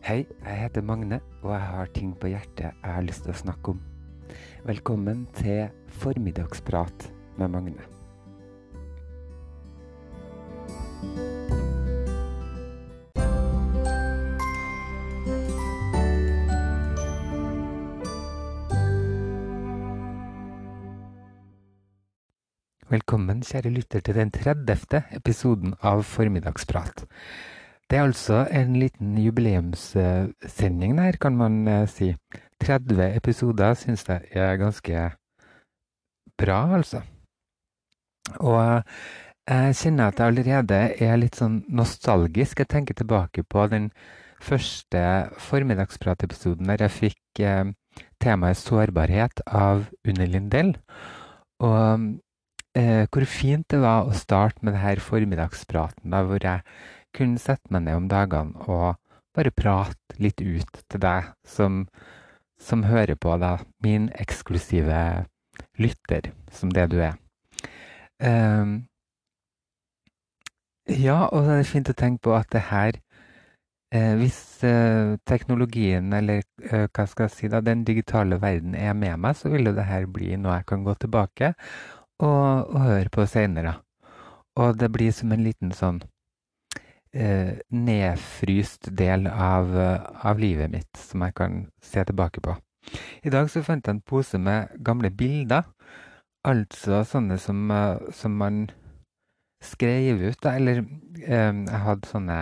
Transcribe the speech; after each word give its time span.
Hei, 0.00 0.24
jeg 0.46 0.56
heter 0.56 0.80
Magne, 0.80 1.18
og 1.42 1.50
jeg 1.52 1.60
har 1.60 1.90
ting 1.92 2.14
på 2.16 2.30
hjertet 2.32 2.70
jeg 2.70 2.92
har 2.94 3.02
lyst 3.04 3.26
til 3.26 3.34
å 3.34 3.36
snakke 3.36 3.74
om. 3.74 3.80
Velkommen 4.64 5.26
til 5.36 5.66
Formiddagsprat 6.00 7.04
med 7.36 7.52
Magne. 7.52 7.84
Velkommen, 22.88 23.44
kjære 23.44 23.76
lytter, 23.76 24.00
til 24.00 24.16
den 24.16 24.32
30. 24.32 25.04
episoden 25.20 25.76
av 25.84 26.08
Formiddagsprat. 26.08 27.04
Det 27.90 27.98
er 27.98 28.06
altså 28.06 28.44
en 28.54 28.76
liten 28.78 29.16
jubileumssending 29.18 30.92
der, 30.98 31.16
kan 31.18 31.36
man 31.36 31.66
eh, 31.68 31.88
si. 31.90 32.14
30 32.60 33.16
episoder 33.16 33.74
syns 33.74 34.04
jeg 34.06 34.20
er 34.36 34.58
ganske 34.60 35.06
bra, 36.38 36.58
altså. 36.76 37.00
Og 38.38 38.82
jeg 39.48 39.74
kjenner 39.80 40.12
at 40.12 40.20
jeg 40.20 40.26
allerede 40.26 40.80
er 41.02 41.16
litt 41.18 41.40
sånn 41.40 41.64
nostalgisk. 41.66 42.60
Jeg 42.60 42.70
tenker 42.70 42.94
tilbake 42.94 43.42
på 43.42 43.66
den 43.72 43.90
første 44.40 45.02
formiddagsprat-episoden 45.48 46.70
der 46.70 46.86
jeg 46.86 46.96
fikk 46.96 47.42
eh, 47.42 47.72
temaet 48.22 48.60
sårbarhet 48.60 49.42
av 49.46 49.88
Unni 50.06 50.28
Lindell. 50.30 50.76
Og 51.64 52.06
eh, 52.78 53.08
hvor 53.10 53.26
fint 53.26 53.66
det 53.72 53.82
var 53.82 54.06
å 54.06 54.14
starte 54.14 54.62
med 54.62 54.76
denne 54.78 55.02
formiddagspraten, 55.02 56.06
da, 56.14 56.22
hvor 56.28 56.38
jeg 56.44 56.62
kunne 57.16 57.40
sette 57.42 57.72
meg 57.72 57.86
ned 57.86 58.02
om 58.02 58.08
dagene 58.10 58.68
og 58.68 58.98
bare 59.36 59.52
prate 59.54 60.18
litt 60.18 60.40
ut 60.42 60.82
til 60.90 61.02
deg 61.02 61.30
som, 61.46 61.84
som 62.60 62.86
hører 62.88 63.18
på, 63.20 63.36
da, 63.40 63.58
min 63.84 64.08
eksklusive 64.20 65.26
lytter, 65.80 66.32
som 66.52 66.72
det 66.74 66.90
du 66.92 66.98
er. 67.02 67.18
Um, 68.20 68.90
ja, 70.90 71.28
og 71.30 71.46
det 71.46 71.60
er 71.60 71.68
fint 71.68 71.88
å 71.92 71.96
tenke 71.96 72.26
på 72.26 72.34
at 72.36 72.50
det 72.52 72.66
her 72.68 72.96
eh, 73.94 74.14
Hvis 74.18 74.60
eh, 74.66 75.16
teknologien, 75.28 76.10
eller 76.12 76.42
eh, 76.66 76.86
hva 76.90 77.06
skal 77.08 77.28
jeg 77.28 77.36
si 77.36 77.50
da, 77.52 77.62
den 77.64 77.84
digitale 77.86 78.40
verden 78.42 78.74
er 78.74 78.96
med 78.98 79.20
meg, 79.22 79.38
så 79.38 79.52
vil 79.52 79.70
jo 79.70 79.76
det 79.76 79.86
her 79.88 80.08
bli 80.10 80.34
noe 80.36 80.58
jeg 80.58 80.68
kan 80.72 80.84
gå 80.84 80.96
tilbake 81.00 81.52
og, 82.20 82.74
og 82.74 82.80
høre 82.88 83.12
på 83.12 83.26
seinere. 83.30 83.76
Og 84.60 84.76
det 84.80 84.90
blir 84.92 85.14
som 85.14 85.32
en 85.32 85.46
liten 85.46 85.70
sånn 85.76 86.02
nedfryst 87.12 88.86
del 88.94 89.26
av, 89.26 89.72
av, 89.74 90.38
livet 90.38 90.70
mitt 90.70 91.00
som 91.00 91.24
jeg 91.26 91.34
kan 91.34 91.56
se 91.82 92.04
tilbake 92.06 92.38
på. 92.44 92.54
I 93.26 93.32
dag 93.34 93.50
så 93.50 93.64
fant 93.66 93.82
jeg 93.82 93.96
en 93.96 94.02
pose 94.06 94.38
med 94.38 94.70
gamle 94.86 95.10
bilder. 95.10 95.66
Altså 96.46 97.02
sånne 97.04 97.36
som, 97.42 97.66
som 98.14 98.38
man 98.38 98.68
skrev 99.60 100.22
ut, 100.22 100.40
da. 100.42 100.56
Eller 100.56 100.84
eh, 101.26 101.52
jeg 101.52 101.84
hadde 101.84 102.10
sånne 102.10 102.40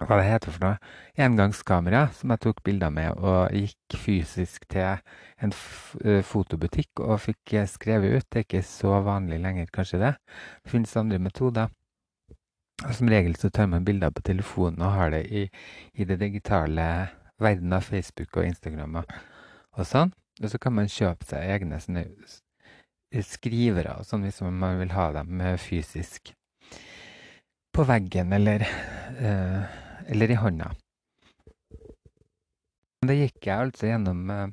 hva 0.00 0.16
det 0.16 0.28
heter 0.30 0.54
for 0.54 0.64
noe, 0.64 0.92
engangskamera 1.20 2.06
som 2.16 2.32
jeg 2.32 2.40
tok 2.46 2.62
bilder 2.64 2.92
med, 2.94 3.18
og 3.20 3.52
gikk 3.52 3.98
fysisk 4.00 4.64
til 4.72 5.02
en 5.44 5.52
fotobutikk 6.24 7.02
og 7.04 7.20
fikk 7.26 7.58
skrevet 7.68 8.16
ut. 8.16 8.28
Det 8.30 8.40
er 8.40 8.46
ikke 8.46 8.64
så 8.64 9.00
vanlig 9.04 9.42
lenger, 9.42 9.68
kanskje 9.74 10.00
det. 10.00 10.14
Det 10.64 10.72
finnes 10.72 10.96
andre 10.96 11.20
metoder. 11.20 11.68
Som 12.80 13.10
regel 13.12 13.36
så 13.36 13.50
tar 13.52 13.68
man 13.68 13.84
bilder 13.84 14.12
på 14.14 14.22
telefonen 14.24 14.80
og 14.80 14.94
har 14.96 15.12
det 15.12 15.24
i, 15.28 15.42
i 15.94 16.06
det 16.08 16.16
digitale 16.20 16.86
verden 17.40 17.72
av 17.76 17.84
Facebook 17.84 18.36
og 18.36 18.46
Instagram 18.48 19.02
og, 19.02 19.12
sånn. 19.84 20.14
Og 20.40 20.48
så 20.52 20.60
kan 20.60 20.76
man 20.76 20.88
kjøpe 20.88 21.28
seg 21.28 21.52
egne 21.56 21.80
sånne 21.80 22.06
skrivere 23.26 23.98
og 23.98 24.06
sånn 24.08 24.24
hvis 24.24 24.40
man 24.46 24.78
vil 24.80 24.94
ha 24.94 25.10
dem 25.18 25.42
fysisk 25.60 26.32
på 27.74 27.84
veggen 27.86 28.32
eller, 28.32 28.64
eh, 29.18 29.76
eller 30.10 30.32
i 30.32 30.38
hånda. 30.40 30.70
Da 33.06 33.16
gikk 33.16 33.46
jeg 33.46 33.66
altså 33.66 33.90
gjennom 33.90 34.30
eh, 34.32 34.48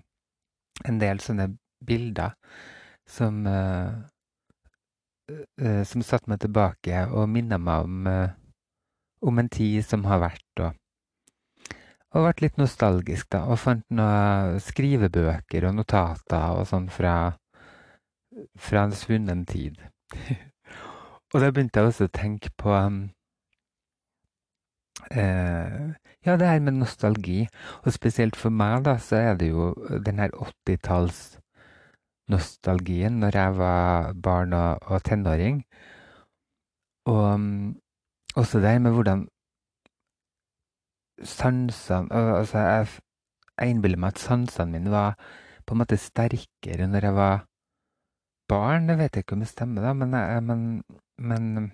en 0.87 0.99
del 1.01 1.21
sånne 1.23 1.49
bilder 1.87 2.35
som 3.07 3.45
uh, 3.47 4.03
som 5.87 6.03
satte 6.05 6.31
meg 6.31 6.39
tilbake 6.39 7.01
og 7.11 7.27
minna 7.29 7.57
meg 7.59 7.87
om, 7.87 8.07
uh, 8.07 8.29
om, 9.27 9.39
en 9.39 9.49
tid 9.51 9.83
som 9.83 10.05
har 10.07 10.21
vært. 10.23 10.61
Og, 10.63 10.71
og 12.15 12.27
vært 12.29 12.43
litt 12.45 12.57
nostalgisk, 12.61 13.27
da. 13.35 13.43
Og 13.51 13.59
fant 13.59 13.83
noen 13.91 14.61
skrivebøker 14.63 15.67
og 15.67 15.75
notater 15.81 16.61
og 16.61 16.67
sånn 16.69 16.87
fra, 16.93 17.15
fra 18.55 18.87
en 18.87 18.95
svunnen 18.95 19.43
tid. 19.49 19.81
og 21.33 21.41
da 21.43 21.51
begynte 21.51 21.81
jeg 21.81 21.91
også 21.91 22.07
å 22.07 22.15
tenke 22.15 22.53
på 22.55 22.71
um, 22.71 23.01
ja, 25.11 26.35
det 26.35 26.47
her 26.47 26.63
med 26.63 26.79
nostalgi. 26.79 27.47
Og 27.83 27.93
spesielt 27.95 28.35
for 28.39 28.49
meg, 28.53 28.85
da, 28.87 28.97
så 28.99 29.19
er 29.19 29.35
det 29.39 29.51
jo 29.51 29.73
den 30.05 30.19
her 30.23 30.31
80-talls 30.31 31.37
nostalgien 32.31 33.19
når 33.21 33.39
jeg 33.39 33.57
var 33.57 34.13
barn 34.23 34.53
og, 34.53 34.83
og 34.91 35.03
tenåring. 35.07 35.61
Og 37.07 37.23
um, 37.33 37.75
også 38.35 38.59
det 38.63 38.75
med 38.81 38.91
hvordan 38.95 39.27
sansene 41.23 42.13
Altså, 42.13 42.59
jeg, 42.59 42.87
jeg 43.57 43.69
innbiller 43.69 43.97
meg 43.97 44.15
at 44.15 44.21
sansene 44.21 44.71
mine 44.71 44.91
var 44.91 45.15
på 45.65 45.73
en 45.73 45.81
måte 45.81 45.97
sterkere 45.99 46.87
når 46.87 47.09
jeg 47.09 47.15
var 47.15 47.45
barn. 48.51 48.87
Det 48.87 48.97
vet 48.99 49.15
jeg 49.15 49.25
ikke 49.25 49.37
om 49.37 49.43
det 49.43 49.49
stemmer, 49.51 49.87
da, 49.87 49.93
men, 49.93 50.13
men, 50.47 50.61
men, 51.17 51.71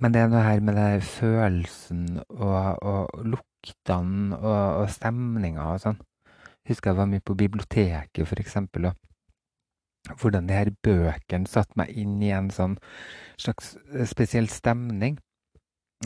men 0.00 0.14
det 0.14 0.22
er 0.22 0.32
noe 0.32 0.46
her 0.46 0.64
med 0.64 0.78
den 0.78 1.04
følelsen 1.04 2.04
og, 2.28 2.82
og 2.82 3.26
luktene 3.34 4.38
og, 4.38 4.82
og 4.82 4.90
stemninga 4.94 5.68
og 5.74 5.82
sånn 5.84 6.00
husker 6.68 6.92
jeg 6.92 6.98
var 6.98 7.08
mye 7.10 7.24
på 7.24 7.36
biblioteket, 7.38 8.24
f.eks. 8.24 8.56
Og 10.08 10.20
hvordan 10.20 10.48
de 10.48 10.56
her 10.56 10.70
bøkene 10.82 11.48
satte 11.48 11.76
meg 11.78 11.92
inn 11.96 12.18
i 12.22 12.32
en 12.34 12.50
sånn 12.54 12.76
slags 13.40 13.74
eh, 13.94 14.06
spesiell 14.08 14.48
stemning. 14.52 15.18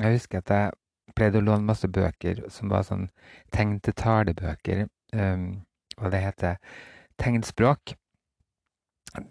Jeg 0.01 0.17
husker 0.17 0.43
at 0.43 0.53
jeg 0.53 0.72
pleide 1.17 1.43
å 1.43 1.45
låne 1.45 1.69
masse 1.69 1.89
bøker 1.89 2.45
som 2.53 2.72
var 2.72 2.87
sånn 2.89 3.09
tegn-til-tale-bøker. 3.55 4.87
Um, 5.12 5.65
og 5.99 6.09
det 6.15 6.22
heter 6.25 6.78
tegnspråk. 7.21 7.95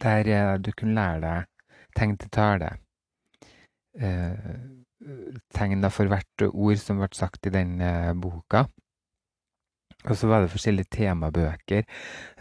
Der 0.04 0.30
uh, 0.30 0.60
du 0.62 0.70
kunne 0.78 0.94
lære 1.00 1.22
deg 1.26 1.72
tegn 1.98 2.20
til 2.22 2.32
tale. 2.32 2.76
Uh, 3.98 4.86
tegn 5.56 5.90
for 5.90 6.12
hvert 6.12 6.46
ord 6.52 6.78
som 6.80 7.02
ble 7.02 7.10
sagt 7.18 7.50
i 7.50 7.56
den 7.56 7.80
boka. 8.22 8.68
Og 10.10 10.18
så 10.18 10.28
var 10.28 10.42
det 10.42 10.50
forskjellige 10.50 10.90
temabøker. 10.98 11.86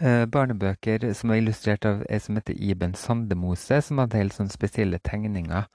Eh, 0.01 0.25
barnebøker 0.25 1.11
som 1.17 1.29
var 1.29 1.41
illustrert 1.41 1.85
av 1.85 2.01
ei 2.09 2.17
som 2.19 2.39
heter 2.39 2.57
Iben 2.57 2.95
Sandemose, 2.97 3.81
som 3.85 4.01
hadde 4.01 4.17
helt 4.17 4.33
sånne 4.33 4.53
spesielle 4.53 5.01
tegninger. 5.05 5.67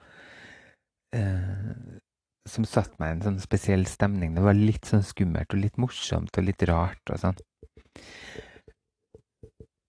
Eh, 1.15 2.01
som 2.47 2.67
satte 2.67 2.99
meg 2.99 3.11
i 3.11 3.17
en 3.17 3.25
sånn 3.27 3.41
spesiell 3.43 3.87
stemning. 3.91 4.35
Det 4.35 4.43
var 4.43 4.59
litt 4.59 4.87
sånn 4.87 5.07
skummelt 5.07 5.55
og 5.55 5.63
litt 5.63 5.79
morsomt 5.83 6.39
og 6.39 6.47
litt 6.47 6.63
rart 6.71 7.15
og 7.15 7.23
sånn. 7.23 7.39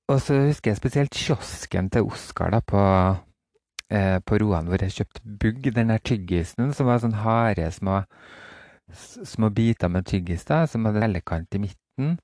Og 0.07 0.21
så 0.23 0.37
husker 0.45 0.71
jeg 0.71 0.79
spesielt 0.79 1.17
kiosken 1.17 1.89
til 1.93 2.07
Oskar 2.07 2.53
da 2.53 2.61
på, 2.63 2.81
eh, 3.91 4.19
på 4.19 4.39
Roan, 4.39 4.69
hvor 4.69 4.81
jeg 4.81 5.01
kjøpte 5.01 5.21
Bugg, 5.25 5.73
den 5.73 5.89
der 5.91 5.99
tyggisen 5.99 6.73
som 6.73 6.87
var 6.87 7.01
sånn 7.03 7.17
harde 7.25 7.71
små 7.73 8.03
små 9.25 9.49
biter 9.49 9.89
med 9.91 10.05
tyggis 10.07 10.45
da, 10.45 10.65
som 10.67 10.85
hadde 10.87 11.03
hellekant 11.03 11.55
i 11.55 11.59
midten 11.59 11.86
midten. 11.97 12.19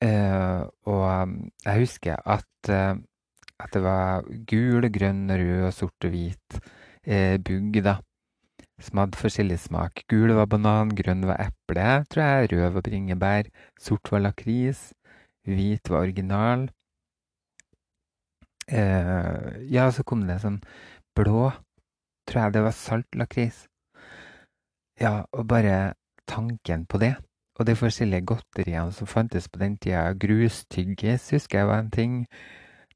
Eh, 0.00 0.62
og 0.86 1.22
um, 1.22 1.50
jeg 1.64 1.80
husker 1.82 2.16
at, 2.24 2.70
eh, 2.70 2.94
at, 3.58 3.72
det 3.74 3.82
var 3.82 4.22
gul, 4.46 4.86
grønn, 4.92 5.30
rød, 5.30 5.72
sort 5.72 6.04
og 6.04 6.10
hvit 6.10 6.60
eh, 7.04 7.38
bugg, 7.38 7.82
da. 7.82 7.98
Som 8.80 8.98
hadde 9.02 9.18
forskjellig 9.18 9.58
smak. 9.58 10.04
Gul 10.08 10.30
var 10.38 10.46
banan, 10.46 10.94
grønn 10.94 11.26
var 11.26 11.40
eple, 11.42 12.04
tror 12.10 12.22
jeg. 12.22 12.50
Rød 12.52 12.74
var 12.76 12.82
bringebær. 12.86 13.48
Sort 13.80 14.12
var 14.12 14.22
lakris. 14.22 14.92
Hvit 15.48 15.90
var 15.90 16.04
original. 16.06 16.68
Eh, 18.70 19.64
ja, 19.66 19.88
så 19.90 20.04
kom 20.06 20.28
det 20.28 20.38
sånn 20.44 20.60
blå. 21.18 21.48
Tror 22.28 22.44
jeg 22.44 22.54
det 22.54 22.62
var 22.68 22.76
salt 22.76 23.18
lakris. 23.18 23.64
Ja, 25.00 25.24
og 25.32 25.48
bare 25.50 25.96
tanken 26.28 26.86
på 26.86 27.00
det 27.02 27.16
og 27.58 27.66
de 27.66 27.74
forskjellige 27.74 28.26
godteriene 28.30 28.94
som 28.94 29.10
fantes 29.10 29.48
på 29.50 29.58
den 29.58 29.76
tida. 29.82 30.12
Grustyggis 30.14 31.30
husker 31.34 31.58
jeg 31.58 31.70
var 31.70 31.82
en 31.82 31.90
ting. 31.90 32.20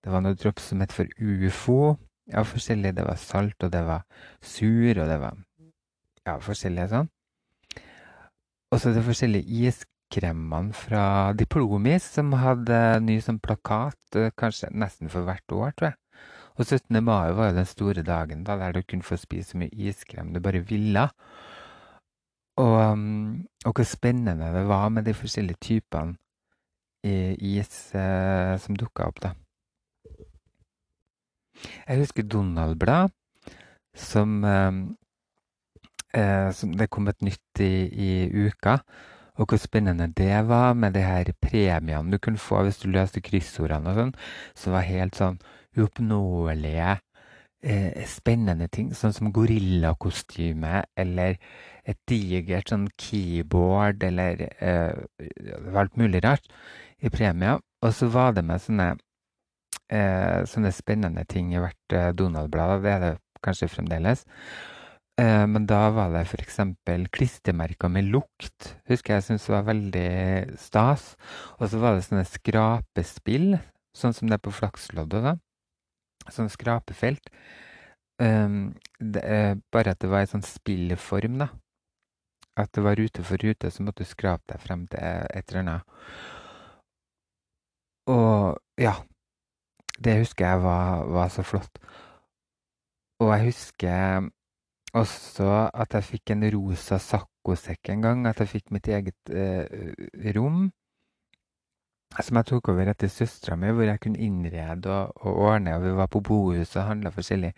Det 0.03 0.13
var 0.13 0.23
noe 0.23 0.39
drops 0.39 0.71
som 0.71 0.83
het 0.83 0.95
for 0.95 1.11
ufo. 1.19 1.97
Ja, 2.31 2.45
forskjellig. 2.47 2.95
Det 2.97 3.07
var 3.07 3.19
salt, 3.19 3.59
og 3.63 3.73
det 3.75 3.83
var 3.87 4.05
sur, 4.39 5.03
og 5.03 5.09
det 5.11 5.19
var 5.23 5.39
ja, 6.27 6.37
forskjellige 6.39 6.93
sånn. 6.93 7.11
Og 8.73 8.81
så 8.81 8.93
de 8.95 9.03
forskjellige 9.05 9.67
iskremmene 9.67 10.73
fra 10.77 11.33
Diplomis, 11.37 12.07
som 12.15 12.31
hadde 12.39 12.79
ny 13.05 13.19
som 13.21 13.41
plakat, 13.43 13.99
kanskje 14.39 14.71
nesten 14.73 15.11
for 15.13 15.27
hvert 15.27 15.57
år, 15.59 15.75
tror 15.77 15.91
jeg. 15.91 15.99
Og 16.61 16.69
17. 16.69 16.99
mai 17.03 17.33
var 17.35 17.51
jo 17.51 17.57
den 17.57 17.69
store 17.69 18.05
dagen 18.07 18.45
da, 18.47 18.59
der 18.61 18.77
du 18.77 18.83
kunne 18.85 19.07
få 19.07 19.17
spise 19.21 19.53
så 19.53 19.61
mye 19.61 19.73
iskrem 19.73 20.35
du 20.35 20.41
bare 20.45 20.61
ville. 20.69 21.09
Og, 22.61 22.99
og 23.65 23.73
hvor 23.73 23.87
spennende 23.89 24.51
det 24.53 24.67
var 24.69 24.89
med 24.93 25.07
de 25.09 25.15
forskjellige 25.15 25.57
typene 25.61 26.17
is 27.03 27.95
eh, 27.95 28.59
som 28.63 28.77
dukka 28.79 29.09
opp, 29.11 29.23
da. 29.23 29.33
Jeg 31.89 31.99
husker 31.99 32.23
Donald-blad, 32.23 33.11
som, 33.95 34.45
eh, 34.45 34.73
som 36.53 36.73
Det 36.73 36.91
kom 36.91 37.09
et 37.09 37.23
nytt 37.23 37.61
i, 37.61 37.89
i, 37.91 38.47
uka. 38.47 38.79
Og 39.41 39.49
hvor 39.49 39.57
spennende 39.59 40.13
det 40.13 40.49
var 40.49 40.75
med 40.75 40.93
de 40.93 41.01
her 41.01 41.33
premiene 41.41 42.11
du 42.13 42.19
kunne 42.19 42.39
få 42.39 42.63
hvis 42.63 42.79
du 42.79 42.91
løste 42.91 43.21
kryssordene 43.21 43.91
og 43.91 43.97
sånn. 43.97 44.15
Som 44.55 44.73
var 44.77 44.87
helt 44.87 45.17
sånn 45.17 45.39
uoppnåelige, 45.77 47.01
eh, 47.63 48.05
spennende 48.11 48.69
ting. 48.73 48.93
Sånn 48.97 49.15
som 49.17 49.33
gorillakostyme 49.35 50.83
eller 50.99 51.39
et 51.89 51.99
digert 52.11 52.71
sånn 52.71 52.89
keyboard 53.01 54.05
eller 54.07 54.47
eh, 54.59 55.73
alt 55.75 55.97
mulig 56.01 56.23
rart 56.25 56.47
i 57.03 57.11
premier. 57.11 57.63
Og 57.83 57.95
så 57.97 58.11
var 58.13 58.37
det 58.37 58.45
med 58.47 58.63
sånne 58.63 58.93
eh, 59.93 60.43
sånne 60.49 60.73
spennende 60.75 61.25
ting 61.29 61.53
i 61.55 61.61
hvert 61.63 61.97
eh, 61.97 62.13
Donald-blad. 62.17 62.83
Det 62.85 62.95
er 62.95 63.05
det 63.07 63.13
kanskje 63.43 63.71
fremdeles. 63.73 64.25
Eh, 65.21 65.45
men 65.51 65.67
da 65.69 65.85
var 65.95 66.13
det 66.15 66.25
f.eks. 66.29 66.61
klistremerker 67.13 67.91
med 67.93 68.11
lukt. 68.15 68.73
Husker 68.91 69.19
jeg 69.19 69.27
syntes 69.27 69.51
var 69.53 69.69
veldig 69.69 70.59
stas. 70.61 71.13
Og 71.59 71.69
så 71.69 71.83
var 71.83 71.97
det 71.97 72.07
sånne 72.07 72.27
skrapespill, 72.29 73.57
sånn 73.97 74.17
som 74.17 74.31
det 74.31 74.39
er 74.39 74.47
på 74.47 74.55
Flaksloddet. 74.55 75.27
da. 75.27 75.37
Sånn 76.31 76.51
skrapefelt. 76.53 77.33
Um, 78.23 78.75
det, 79.01 79.23
bare 79.75 79.95
at 79.97 80.03
det 80.03 80.11
var 80.13 80.23
i 80.23 80.31
sånn 80.31 80.45
spillform, 80.47 81.41
da. 81.43 81.49
At 82.61 82.71
det 82.77 82.85
var 82.85 82.99
rute 83.01 83.25
for 83.25 83.41
rute, 83.41 83.71
så 83.73 83.83
måtte 83.83 84.05
du 84.05 84.11
skrape 84.11 84.53
deg 84.53 84.61
frem 84.63 84.85
til 84.93 85.01
et 85.01 85.49
eller 85.49 85.63
annet. 85.63 85.97
Og 88.13 88.59
ja, 88.83 88.93
det 90.05 90.19
husker 90.21 90.47
jeg 90.47 90.63
var, 90.63 91.05
var 91.07 91.33
så 91.33 91.45
flott. 91.47 91.81
Og 93.23 93.31
jeg 93.33 93.53
husker 93.53 94.29
også 94.93 95.49
at 95.73 95.95
jeg 95.97 96.09
fikk 96.09 96.33
en 96.35 96.45
rosa 96.53 96.99
saccosekk 97.01 97.93
en 97.95 98.03
gang. 98.05 98.27
At 98.29 98.43
jeg 98.43 98.51
fikk 98.57 98.73
mitt 98.75 98.89
eget 98.91 99.31
eh, 99.31 99.95
rom. 100.37 100.67
Som 102.21 102.37
jeg 102.37 102.49
tok 102.51 102.69
over 102.73 102.91
etter 102.93 103.09
søstera 103.09 103.57
mi, 103.57 103.71
hvor 103.73 103.89
jeg 103.89 104.01
kunne 104.03 104.21
innrede 104.21 104.93
og, 104.93 105.15
og, 105.23 105.39
ordne. 105.49 105.79
Og 105.79 105.87
vi 105.87 105.97
var 105.97 106.11
på 106.13 106.21
bohuset 106.21 106.77
og 106.83 106.91
handla 106.91 107.13
forskjellige 107.15 107.55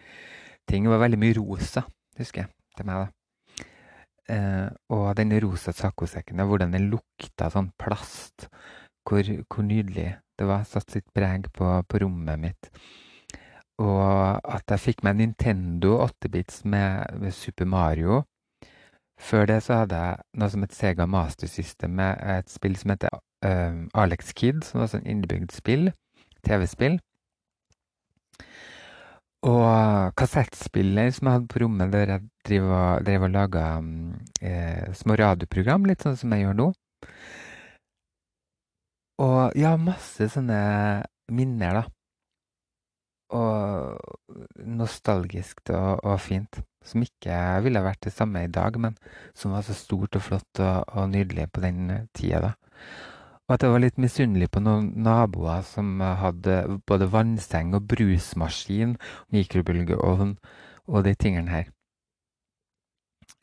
ting. 0.71 0.87
Det 0.87 0.95
var 0.95 1.03
veldig 1.03 1.21
mye 1.21 1.37
rosa, 1.41 1.83
husker 2.19 2.45
jeg, 2.45 2.53
til 2.79 2.89
meg. 2.89 3.03
da. 3.03 3.11
Eh, 4.35 4.69
og 4.95 5.17
den 5.19 5.35
rosa 5.45 5.75
saccosekken, 5.77 6.41
hvordan 6.49 6.73
den 6.73 6.89
lukta 6.93 7.51
sånn 7.53 7.73
plast. 7.81 8.49
Hvor, 9.05 9.27
hvor 9.53 9.67
nydelig 9.67 10.15
det 10.39 10.47
var 10.49 10.65
satt 10.67 10.95
sitt 10.95 11.11
preg 11.15 11.51
på, 11.53 11.67
på, 11.85 12.01
rommet 12.03 12.41
mitt. 12.41 12.71
Og 13.83 14.01
at 14.39 14.71
jeg 14.71 14.81
fikk 14.81 15.03
meg 15.05 15.19
Nintendo 15.19 15.99
8-bits 16.07 16.63
med, 16.65 17.19
med, 17.21 17.35
Super 17.35 17.69
Mario. 17.69 18.23
Før 19.21 19.47
det 19.47 19.61
så 19.63 19.83
hadde 19.83 19.99
jeg 19.99 20.41
noe 20.41 20.51
som 20.51 20.65
het 20.67 20.75
Sega 20.75 21.07
Master 21.07 21.51
System 21.51 21.95
med 22.01 22.19
et 22.35 22.51
spill 22.51 22.75
som 22.77 22.93
heter 22.93 23.15
uh, 23.47 23.85
Alex 23.95 24.35
Kid, 24.37 24.65
som 24.67 24.83
var 24.83 24.91
sånn 24.93 25.07
innebygd 25.07 25.55
spill. 25.55 25.93
TV-spill. 26.45 26.99
Og 29.45 30.15
kassettspiller 30.17 31.11
som 31.13 31.29
jeg 31.29 31.39
hadde 31.39 31.51
på 31.53 31.61
rommet 31.61 31.93
der 31.93 32.15
jeg 32.15 32.29
drev 32.49 32.69
og, 32.71 33.05
drev 33.05 33.27
og 33.27 33.33
laga 33.35 33.65
um, 33.81 34.15
eh, 34.41 34.93
små 34.97 35.19
radioprogram, 35.21 35.85
litt 35.89 36.05
sånn 36.05 36.17
som 36.17 36.33
jeg 36.33 36.47
gjør 36.47 36.57
nå. 36.61 36.69
Og 39.25 39.59
ja, 39.61 39.75
masse 39.81 40.31
sånne 40.33 40.61
minner, 41.33 41.83
da. 41.83 41.85
Og 43.37 44.65
nostalgisk 44.65 45.61
og, 45.77 46.01
og 46.01 46.17
fint. 46.25 46.63
Som 46.85 47.05
ikke 47.05 47.37
ville 47.65 47.83
vært 47.85 48.03
det 48.05 48.13
samme 48.13 48.45
i 48.45 48.53
dag, 48.53 48.77
men 48.81 48.97
som 49.35 49.55
var 49.57 49.65
så 49.65 49.77
stort 49.77 50.17
og 50.19 50.25
flott 50.27 50.61
og, 50.61 50.85
og 50.93 51.11
nydelig 51.13 51.49
på 51.53 51.65
den 51.65 52.09
tida, 52.17 52.51
da. 52.51 52.53
Og 53.45 53.55
at 53.57 53.65
jeg 53.65 53.73
var 53.75 53.83
litt 53.85 53.99
misunnelig 54.01 54.49
på 54.53 54.61
noen 54.65 54.87
naboer 55.05 55.65
som 55.69 55.99
hadde 56.01 56.79
både 56.89 57.11
vannseng 57.13 57.75
og 57.77 57.85
brusmaskin, 57.91 58.97
mikrobølgeovn 59.37 60.37
og 60.89 61.05
de 61.05 61.13
tingene 61.21 61.53
her. 61.53 61.73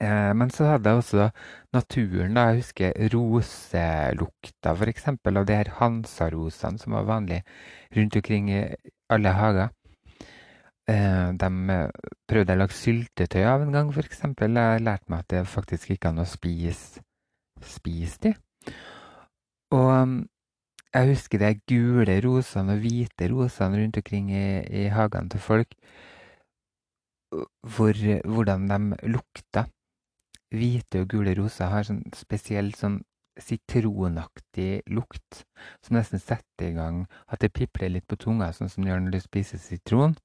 Eh, 0.01 0.31
men 0.33 0.49
så 0.49 0.71
hadde 0.71 0.89
jeg 0.89 0.97
også 0.97 1.27
naturen. 1.73 2.33
da, 2.35 2.47
Jeg 2.49 2.63
husker 2.63 2.93
roselukta 3.13 4.73
f.eks. 4.73 5.07
av 5.07 5.45
de 5.45 5.59
her 5.59 5.69
hansarosene 5.77 6.81
som 6.81 6.97
var 6.97 7.05
vanlige 7.09 7.43
rundt 7.95 8.15
omkring 8.15 8.49
i 8.49 8.63
alle 9.09 9.35
hager. 9.37 9.69
Eh, 10.89 11.29
de 11.37 11.77
prøvde 12.29 12.55
å 12.55 12.59
lage 12.59 12.77
syltetøy 12.77 13.43
av 13.45 13.65
en 13.65 13.75
gang, 13.75 13.91
f.eks. 13.93 14.23
Jeg 14.25 14.83
lærte 14.85 15.11
meg 15.11 15.19
at 15.19 15.29
det 15.33 15.43
faktisk 15.49 15.91
gikk 15.93 16.09
an 16.09 16.23
å 16.23 16.27
spise, 16.27 17.03
spise 17.61 18.17
de. 18.25 18.33
Og 19.75 19.91
mm, 19.91 20.15
jeg 20.91 21.11
husker 21.13 21.39
de 21.39 21.51
gule 21.69 22.17
rosene 22.25 22.75
og 22.75 22.81
hvite 22.83 23.29
rosene 23.31 23.79
rundt 23.79 24.01
omkring 24.01 24.33
i, 24.33 24.47
i 24.83 24.87
hagene 24.91 25.31
til 25.31 25.43
folk. 25.43 25.77
Hvor, 27.31 27.95
hvordan 28.27 28.67
de 28.67 29.11
lukta 29.13 29.69
hvite 30.51 30.99
og 30.99 31.13
gule 31.13 31.31
roser 31.37 31.71
har 31.71 31.87
sånn 31.87 32.01
spesiell 32.15 32.73
sånn 32.75 32.99
sitronaktig 33.39 34.81
lukt 34.91 35.45
som 35.79 35.95
nesten 35.95 36.19
setter 36.19 36.67
i 36.67 36.75
gang 36.75 37.05
at 37.31 37.39
det 37.39 37.53
pipler 37.55 37.93
litt 37.93 38.07
på 38.09 38.19
tunga, 38.19 38.51
sånn 38.51 38.69
som 38.69 38.83
det 38.83 38.91
gjør 38.91 39.05
når 39.05 39.15
du 39.15 39.21
spiser 39.23 39.61
sitron. 39.61 40.17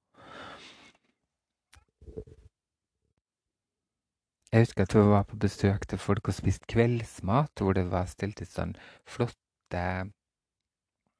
Jeg 4.56 4.64
husker 4.64 4.86
at 4.86 4.94
vi 4.94 5.00
var 5.04 5.24
på 5.28 5.36
besøk 5.36 5.82
til 5.84 5.98
folk 6.00 6.28
og 6.30 6.34
spiste 6.34 6.64
kveldsmat, 6.72 7.60
hvor 7.60 7.74
det 7.76 7.90
var 7.90 8.06
stilt 8.08 8.40
ut 8.40 8.48
sånn 8.48 8.70
flotte 9.04 9.82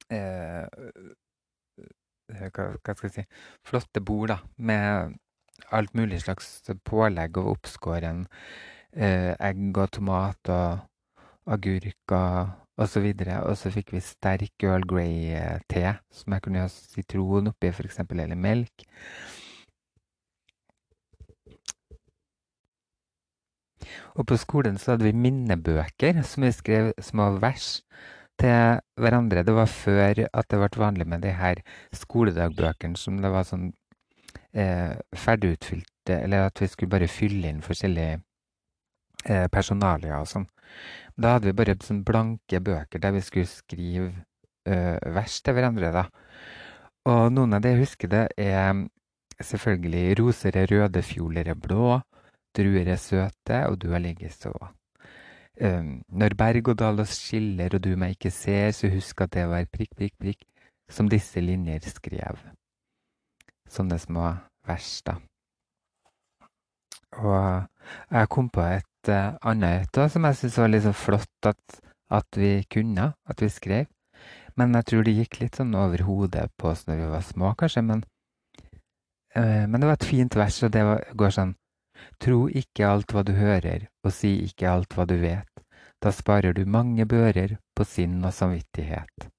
eh, 0.09 0.65
hva, 2.33 2.49
hva, 2.81 2.95
skal 2.95 3.11
jeg 3.11 3.13
si 3.13 3.25
Flotte 3.69 4.01
bord, 4.01 4.33
da, 4.33 4.39
med 4.57 5.19
alt 5.77 5.93
mulig 5.93 6.23
slags 6.25 6.49
pålegg 6.89 7.37
og 7.37 7.53
oppskåren 7.59 8.25
eh, 8.97 9.35
egg 9.37 9.83
og 9.85 9.93
tomat 9.99 10.53
og 10.57 11.53
agurker 11.59 12.55
osv. 12.81 13.11
Og 13.37 13.55
så 13.61 13.75
fikk 13.77 13.99
vi 13.99 14.07
sterk 14.15 14.65
Earl 14.65 14.89
Grey-te, 14.89 15.99
som 16.09 16.33
jeg 16.33 16.47
kunne 16.47 16.65
ha 16.65 16.73
sitron 16.73 17.53
oppi, 17.53 17.69
f.eks., 17.69 18.01
eller 18.01 18.33
melk. 18.49 18.89
Og 24.17 24.27
på 24.29 24.39
skolen 24.41 24.79
så 24.81 24.95
hadde 24.95 25.09
vi 25.09 25.17
minnebøker 25.17 26.23
som 26.27 26.47
vi 26.47 26.53
skrev 26.55 26.93
små 27.03 27.31
vers 27.43 27.81
til 28.41 28.81
hverandre. 29.01 29.45
Det 29.47 29.55
var 29.57 29.71
før 29.71 30.23
at 30.27 30.49
det 30.51 30.61
ble 30.61 30.83
vanlig 30.83 31.09
med 31.09 31.25
de 31.25 31.33
her 31.37 31.63
skoledagbøkene 31.97 33.01
som 33.01 33.21
det 33.23 33.33
var 33.33 33.47
sånn 33.49 33.71
eh, 34.53 34.97
ferdigutfylte, 35.17 36.21
eller 36.21 36.49
at 36.49 36.61
vi 36.61 36.69
skulle 36.71 36.93
bare 36.93 37.11
fylle 37.11 37.49
inn 37.51 37.65
forskjellige 37.65 38.21
eh, 39.29 39.47
personalia 39.53 40.21
og 40.21 40.31
sånn. 40.31 40.49
Da 41.17 41.37
hadde 41.37 41.51
vi 41.51 41.57
bare 41.57 41.79
sånn 41.85 42.05
blanke 42.05 42.61
bøker 42.61 43.01
der 43.01 43.15
vi 43.17 43.25
skulle 43.25 43.49
skrive 43.49 44.11
eh, 44.69 44.99
vers 45.17 45.41
til 45.41 45.57
hverandre, 45.57 45.93
da. 45.95 46.07
Og 47.07 47.31
noen 47.33 47.55
av 47.55 47.63
de 47.63 47.73
jeg 47.73 47.85
husker, 47.85 48.11
det 48.11 48.25
er 48.43 48.85
selvfølgelig 49.41 50.19
roser 50.21 50.57
er 50.59 50.71
røde, 50.73 51.03
fjoler 51.07 51.53
er 51.53 51.59
blå, 51.61 52.01
druer 52.57 52.89
er 52.89 53.01
søte, 53.01 53.63
og 53.69 53.79
du 53.83 53.91
har 53.93 54.03
ligget 54.03 54.35
så. 54.35 54.53
Um, 55.57 56.03
når 56.13 56.35
berg 56.37 56.69
og 56.69 56.77
dal 56.83 57.01
oss 57.01 57.15
skiller 57.17 57.79
og 57.79 57.81
du 57.85 57.95
meg 57.97 58.17
ikke 58.17 58.33
ser, 58.35 58.75
så 58.77 58.91
husk 58.93 59.23
at 59.25 59.33
det 59.33 59.47
var 59.49 59.65
prikk, 59.73 59.95
prikk, 59.97 60.13
prikk, 60.21 60.45
som 60.93 61.09
disse 61.09 61.41
linjer 61.41 61.87
skrev. 61.89 62.43
Sånne 63.73 63.97
små 63.99 64.35
vers, 64.69 64.91
da. 65.07 65.17
Og 67.17 67.65
jeg 68.13 68.31
kom 68.35 68.51
på 68.53 68.61
et 68.67 69.11
uh, 69.11 69.39
annet 69.49 69.87
et 69.87 70.03
som 70.13 70.29
jeg 70.29 70.37
syntes 70.43 70.61
var 70.61 70.73
litt 70.73 70.85
så 70.85 70.93
flott 70.93 71.49
at, 71.49 71.81
at, 72.13 72.29
vi 72.37 72.59
kunne, 72.69 73.13
at 73.25 73.41
vi 73.41 73.49
skrev. 73.49 73.89
Men 74.57 74.77
jeg 74.77 74.89
tror 74.91 75.07
det 75.07 75.17
gikk 75.17 75.41
litt 75.41 75.57
sånn 75.57 75.73
over 75.77 76.05
hodet 76.05 76.51
på 76.61 76.69
oss 76.73 76.85
når 76.89 77.01
vi 77.01 77.13
var 77.15 77.25
små, 77.25 77.55
kanskje. 77.57 77.85
Men, 77.87 78.05
uh, 79.33 79.65
men 79.65 79.81
det 79.81 79.89
var 79.89 79.97
et 79.97 80.11
fint 80.13 80.37
vers, 80.37 80.61
og 80.69 80.77
det 80.77 80.85
var, 80.85 81.09
går 81.17 81.41
sånn 81.41 81.57
Tro 82.23 82.47
ikke 82.49 82.89
alt 82.89 83.13
hva 83.13 83.23
du 83.27 83.35
hører, 83.37 83.89
og 84.05 84.13
si 84.15 84.33
ikke 84.47 84.71
alt 84.71 84.97
hva 84.97 85.07
du 85.09 85.17
vet. 85.21 85.51
Da 86.03 86.13
sparer 86.13 86.53
du 86.57 86.65
mange 86.69 87.07
bører 87.09 87.57
på 87.77 87.87
sinn 87.89 88.21
og 88.25 88.35
samvittighet. 88.37 89.31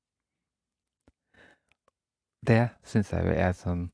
Det 2.48 2.64
syns 2.86 3.12
jeg 3.14 3.28
jo 3.28 3.36
er 3.36 3.54
sånn 3.58 3.88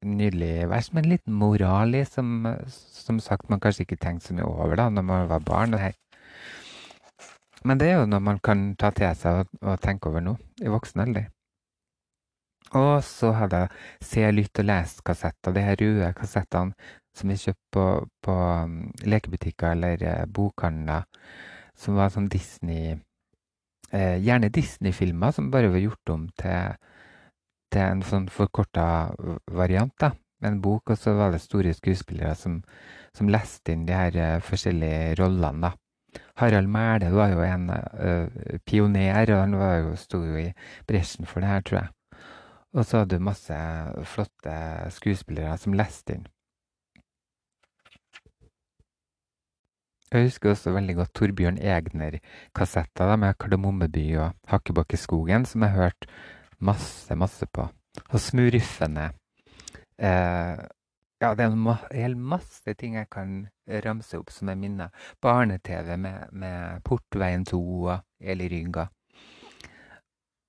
nydelig 0.00 0.68
vers 0.70 0.88
men 0.92 1.04
en 1.04 1.10
liten 1.10 1.34
moral 1.36 1.94
i, 1.98 2.02
som, 2.08 2.46
som 2.66 3.20
sagt 3.20 3.50
man 3.52 3.60
kanskje 3.60 3.84
ikke 3.84 4.00
tenkte 4.00 4.30
så 4.30 4.36
mye 4.36 4.48
over 4.48 4.78
da 4.80 4.88
når 4.88 5.04
man 5.04 5.28
var 5.30 5.44
barn. 5.44 5.76
Men 7.66 7.80
det 7.80 7.90
er 7.90 8.00
jo 8.00 8.10
noe 8.10 8.24
man 8.24 8.40
kan 8.44 8.70
ta 8.80 8.92
til 8.96 9.12
seg 9.18 9.42
og, 9.42 9.56
og 9.62 9.80
tenke 9.82 10.08
over 10.10 10.24
nå, 10.24 10.36
i 10.62 10.72
voksen 10.72 11.04
alder. 11.04 11.28
Og 12.74 13.04
så 13.06 13.30
hadde 13.36 13.62
jeg 13.62 14.06
Se, 14.06 14.22
lytt 14.32 14.58
og 14.58 14.66
les-kassetter, 14.66 15.54
de 15.54 15.62
her 15.62 15.76
røde 15.80 16.12
kassettene 16.18 16.74
som 17.16 17.32
vi 17.32 17.38
kjøpte 17.40 17.72
på, 17.72 17.86
på 18.26 18.36
um, 18.36 18.76
lekebutikker 19.08 19.74
eller 19.76 20.04
uh, 20.04 20.26
bokhandler, 20.28 21.08
som 21.76 21.96
var 21.98 22.12
sånn 22.12 22.30
Disney 22.32 22.94
eh, 23.92 24.16
Gjerne 24.24 24.48
Disney-filmer 24.48 25.34
som 25.36 25.50
bare 25.52 25.68
var 25.68 25.82
gjort 25.82 26.12
om 26.14 26.22
til 26.40 26.78
til 27.72 27.82
en 27.82 28.04
sånn 28.06 28.28
forkorta 28.32 28.86
variant, 29.52 29.92
da. 30.00 30.12
En 30.44 30.60
bok, 30.62 30.92
og 30.92 31.00
så 31.00 31.14
var 31.16 31.32
det 31.32 31.40
store 31.42 31.72
skuespillere 31.74 32.34
som, 32.38 32.60
som 33.16 33.30
leste 33.32 33.72
inn 33.72 33.86
de 33.88 33.96
her 33.96 34.16
uh, 34.20 34.44
forskjellige 34.44 35.16
rollene, 35.20 35.70
da. 35.70 36.22
Harald 36.40 36.70
Mæle 36.72 37.10
var 37.12 37.32
jo 37.32 37.42
en 37.44 37.68
uh, 37.72 38.60
pioner, 38.68 39.32
og 39.32 39.42
han 39.42 39.58
var 39.60 39.74
jo, 39.80 39.96
sto 40.00 40.22
jo 40.24 40.38
i 40.40 40.46
bresjen 40.88 41.28
for 41.28 41.44
det 41.44 41.50
her, 41.50 41.66
tror 41.66 41.80
jeg. 41.80 41.92
Og 42.76 42.84
så 42.84 43.02
hadde 43.02 43.16
du 43.16 43.24
masse 43.24 43.58
flotte 44.12 44.56
skuespillere 44.92 45.56
som 45.60 45.76
leste 45.76 46.18
inn. 46.18 46.26
Jeg 50.12 50.28
husker 50.28 50.52
også 50.52 50.70
veldig 50.70 50.94
godt 51.00 51.14
Torbjørn 51.18 51.56
Egner-kassetter 51.58 53.16
med 53.18 53.34
Kardemommeby 53.42 54.04
og 54.22 54.36
Hakkebakkeskogen, 54.52 55.46
som 55.50 55.64
jeg 55.66 55.74
hørte 55.74 56.06
masse, 56.62 57.14
masse 57.18 57.46
på. 57.50 57.66
Og 58.12 58.20
Smurfene. 58.20 59.08
Eh, 59.98 60.62
ja, 61.20 61.32
det 61.34 61.42
er 61.42 61.50
en 61.50 61.66
hel 61.90 62.14
masse 62.16 62.74
ting 62.78 62.94
jeg 62.94 63.10
kan 63.10 63.48
ramse 63.66 64.20
opp 64.20 64.30
som 64.30 64.52
er 64.52 64.60
minner. 64.60 64.94
Barne-TV 65.22 65.96
med, 65.98 66.30
med, 66.30 66.84
Portveien 66.84 67.44
2 67.44 67.60
og 67.74 67.98
Eli 68.20 68.46
Rynga. 68.52 68.86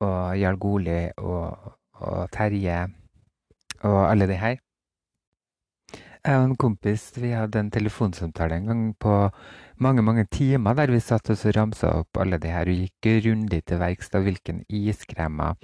Og 0.05 0.37
Jarl 0.37 0.61
Goli 0.61 0.99
og, 1.17 1.73
og 1.97 2.29
Terje 2.29 2.83
og 3.81 3.99
alle 4.11 4.29
de 4.29 4.37
her. 4.37 4.61
Jeg 6.27 6.41
og 6.41 6.43
en 6.43 6.57
kompis 6.59 7.03
vi 7.15 7.29
hadde 7.31 7.61
en 7.61 7.69
telefonsamtale 7.71 8.57
en 8.57 8.65
gang 8.67 8.81
på 8.99 9.11
mange 9.79 10.03
mange 10.03 10.25
timer 10.27 10.75
der 10.75 10.91
vi 10.91 10.99
satt 10.99 11.29
og 11.31 11.39
ramsa 11.55 11.93
opp 12.01 12.19
alle 12.19 12.35
de 12.43 12.51
her 12.51 12.67
og 12.67 12.81
gikk 12.81 13.07
grundig 13.23 13.61
til 13.63 13.79
verks 13.79 14.11
av 14.11 14.27
hvilken 14.27 14.59
iskremer 14.67 15.55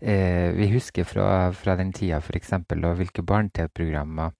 eh, 0.00 0.48
vi 0.56 0.70
husker 0.72 1.04
fra, 1.04 1.52
fra 1.52 1.76
den 1.76 1.92
tida, 1.92 2.22
f.eks., 2.24 2.54
og 2.56 2.96
hvilke 3.02 3.20
barne-TV-programmer 3.20 4.32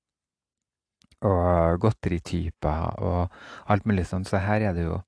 og 1.28 1.84
godterityper 1.84 3.04
og 3.04 3.38
alt 3.68 3.84
mulig 3.84 4.08
sånn. 4.08 4.24
Så 4.24 4.40
her 4.40 4.70
er 4.70 4.72
det 4.72 4.88
jo 4.88 5.02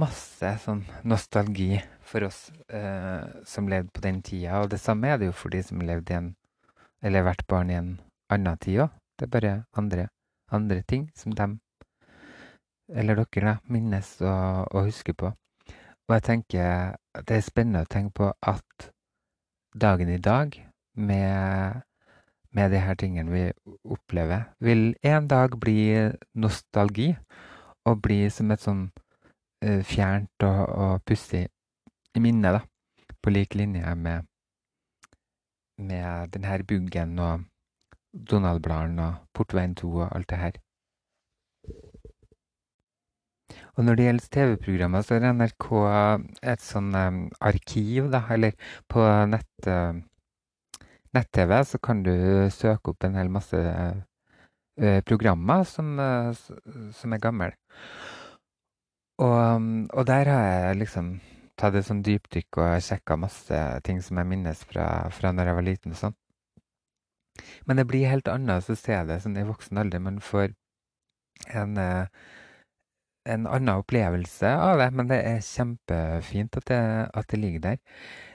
masse 0.00 0.56
sånn 0.64 0.86
nostalgi 1.04 1.74
for 2.00 2.24
oss 2.24 2.46
eh, 2.72 3.42
som 3.44 3.68
levde 3.68 3.92
på 3.92 4.08
den 4.08 4.24
tida. 4.24 4.62
Og 4.62 4.72
det 4.72 4.80
samme 4.80 5.12
er 5.12 5.20
det 5.20 5.28
jo 5.28 5.40
for 5.44 5.52
de 5.52 5.60
som 5.66 5.84
levde 5.84 6.14
i 6.14 6.22
en 6.22 6.36
eller 7.04 7.28
vært 7.28 7.44
barn 7.48 7.72
i 7.72 7.76
en 7.76 7.98
annen 8.30 8.58
tid 8.62 8.86
òg. 8.86 8.94
Det 9.18 9.26
er 9.26 9.34
bare 9.34 9.52
andre, 9.76 10.08
andre 10.50 10.82
ting 10.88 11.10
som 11.14 11.34
de 11.36 11.50
eller 12.90 13.20
dere, 13.20 13.44
da, 13.46 13.54
minnes 13.70 14.16
og, 14.20 14.66
og 14.74 14.88
husker 14.88 15.14
på. 15.14 15.30
Og 16.08 16.16
jeg 16.16 16.24
tenker 16.26 16.96
det 17.26 17.36
er 17.36 17.46
spennende 17.46 17.84
å 17.84 17.90
tenke 17.90 18.16
på 18.18 18.30
at 18.42 18.90
dagen 19.78 20.10
i 20.10 20.18
dag, 20.18 20.56
med, 20.98 21.82
med 22.50 22.72
de 22.74 22.80
her 22.82 22.96
tingene 22.98 23.30
vi 23.30 23.44
opplever, 23.86 24.48
vil 24.58 24.96
en 25.06 25.28
dag 25.30 25.54
bli 25.60 26.10
nostalgi. 26.34 27.14
Og 27.88 28.02
bli 28.04 28.26
som 28.28 28.50
et 28.52 28.60
sånn 28.60 28.82
uh, 29.64 29.80
fjernt 29.88 30.44
og, 30.44 30.58
og 30.68 31.04
pussig 31.08 31.46
minne, 32.20 32.52
da. 32.52 32.60
På 33.24 33.32
lik 33.32 33.54
linje 33.56 33.94
med, 33.96 34.26
med 35.80 36.34
den 36.34 36.44
her 36.44 36.62
Buggen 36.68 37.16
og 37.18 37.46
Donald-bladene 38.12 39.06
og 39.06 39.14
Portveien 39.34 39.74
2 39.78 39.92
og 39.92 40.08
alt 40.16 40.30
det 40.30 40.38
her. 40.38 40.58
Og 43.78 43.84
når 43.84 43.96
det 43.96 44.04
gjelder 44.04 44.28
TV-programmer, 44.34 45.02
så 45.02 45.16
er 45.16 45.32
NRK 45.32 45.66
et 46.52 46.62
sånn 46.64 46.90
um, 46.94 47.20
arkiv, 47.40 48.10
da. 48.12 48.22
Eller 48.34 48.56
på 48.90 49.04
nett, 49.30 49.68
uh, 49.70 49.96
nett-TV 51.16 51.54
så 51.64 51.80
kan 51.82 52.02
du 52.06 52.12
søke 52.52 52.92
opp 52.92 53.06
en 53.06 53.18
hel 53.18 53.32
masse 53.32 53.56
uh, 53.56 55.00
programmer 55.08 55.64
som, 55.68 55.94
uh, 55.96 56.30
som, 56.98 57.14
er 57.16 57.22
gamle. 57.24 57.52
Og, 59.20 59.38
og, 59.92 60.04
der 60.08 60.32
har 60.32 60.46
jeg 60.48 60.80
liksom 60.82 61.12
tatt 61.60 61.76
et 61.76 61.88
sånn 61.88 62.04
dypdykk 62.04 62.60
og 62.62 62.84
sjekka 62.84 63.18
masse 63.20 63.64
ting 63.84 64.00
som 64.04 64.20
jeg 64.20 64.28
minnes 64.30 64.64
fra, 64.64 64.86
fra 65.12 65.32
når 65.36 65.50
jeg 65.50 65.58
var 65.60 65.68
liten. 65.72 65.96
og 65.96 66.04
sånn. 66.04 66.19
Men 67.66 67.80
det 67.80 67.86
blir 67.90 68.10
helt 68.10 68.28
annet 68.28 68.70
å 68.70 68.76
se 68.78 69.02
det 69.08 69.20
sånn 69.22 69.38
i 69.40 69.46
voksen 69.48 69.80
alder. 69.80 70.02
Man 70.02 70.20
får 70.24 70.52
en, 71.54 71.76
eh, 71.78 72.06
en 73.28 73.46
annen 73.46 73.82
opplevelse 73.82 74.48
av 74.48 74.78
det, 74.78 74.90
men 74.96 75.08
det 75.12 75.20
er 75.26 75.44
kjempefint 75.44 76.56
at 76.56 76.66
det, 76.72 76.82
at 77.14 77.28
det 77.28 77.40
ligger 77.40 77.60
der. 77.60 77.78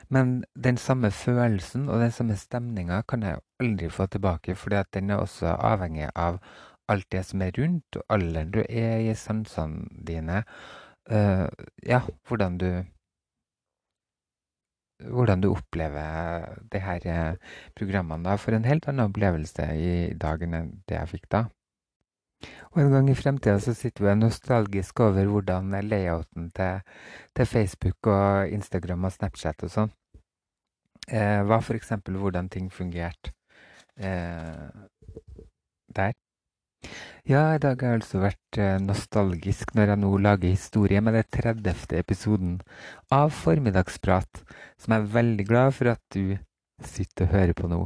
Men 0.10 0.44
den 0.54 0.78
samme 0.78 1.10
følelsen 1.12 1.90
og 1.90 2.00
den 2.00 2.12
samme 2.12 2.38
stemninga 2.38 3.02
kan 3.10 3.24
jeg 3.26 3.42
aldri 3.60 3.90
få 3.90 4.06
tilbake, 4.06 4.56
for 4.56 4.70
den 4.94 5.10
er 5.10 5.18
også 5.18 5.56
avhengig 5.58 6.10
av 6.16 6.40
alt 6.88 7.08
det 7.12 7.24
som 7.26 7.42
er 7.42 7.56
rundt, 7.58 7.98
og 7.98 8.04
alderen 8.10 8.52
du 8.54 8.62
er 8.70 9.00
i 9.02 9.14
sansene 9.18 9.88
dine. 10.06 10.44
Uh, 11.12 11.50
ja, 11.86 12.02
hvordan 12.28 12.58
du 12.58 12.86
hvordan 15.00 15.42
du 15.44 15.50
opplever 15.52 16.56
de 16.72 16.80
her 16.80 17.08
eh, 17.12 17.58
programmene. 17.76 18.24
da, 18.24 18.38
For 18.38 18.56
en 18.56 18.68
helt 18.68 18.88
annen 18.88 19.10
opplevelse 19.10 19.68
i 19.76 20.14
dag 20.14 20.44
enn 20.44 20.82
det 20.88 20.98
jeg 21.00 21.12
fikk 21.16 21.30
da. 21.30 21.46
Og 22.74 22.82
en 22.84 22.92
gang 22.92 23.10
i 23.10 23.18
fremtida 23.18 23.58
så 23.64 23.74
sitter 23.74 24.06
vi 24.06 24.16
nostalgisk 24.20 25.00
over 25.06 25.26
hvordan 25.32 25.72
layouten 25.88 26.52
til, 26.56 26.82
til 27.36 27.46
Facebook 27.46 28.08
og 28.12 28.52
Instagram 28.54 29.08
og 29.08 29.16
Snapchat 29.16 29.64
og 29.66 29.72
sånn 29.72 29.94
eh, 31.08 31.42
var 31.48 31.62
f.eks. 31.62 31.92
hvordan 32.06 32.50
ting 32.50 32.72
fungerte 32.72 33.34
eh, 33.98 34.70
der. 35.96 36.14
Ja, 37.26 37.56
i 37.56 37.62
dag 37.62 37.82
har 37.82 37.96
jeg 37.96 38.02
altså 38.04 38.20
vært 38.22 38.58
eh, 38.62 38.76
nostalgisk 38.84 39.72
når 39.74 39.92
jeg 39.92 40.02
nå 40.04 40.12
lager 40.22 40.52
historie 40.52 41.00
med 41.02 41.16
den 41.18 41.26
30. 41.34 41.96
episoden 41.98 42.60
av 43.10 43.32
Formiddagsprat, 43.34 44.44
som 44.78 44.94
jeg 44.94 45.02
er 45.02 45.16
veldig 45.16 45.46
glad 45.50 45.74
for 45.74 45.90
at 45.96 46.04
du 46.14 46.38
sitter 46.86 47.26
og 47.26 47.34
hører 47.34 47.58
på 47.58 47.70
nå. 47.72 47.80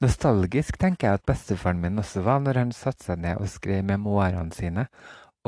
Nostalgisk 0.00 0.78
tenker 0.80 1.08
jeg 1.08 1.18
at 1.18 1.26
bestefaren 1.28 1.82
min 1.82 1.98
også 1.98 2.22
var 2.24 2.38
når 2.44 2.62
han 2.62 2.70
satte 2.76 3.08
seg 3.08 3.20
ned 3.24 3.42
og 3.42 3.50
skrev 3.50 3.82
memoarene 3.90 4.54
sine 4.54 4.86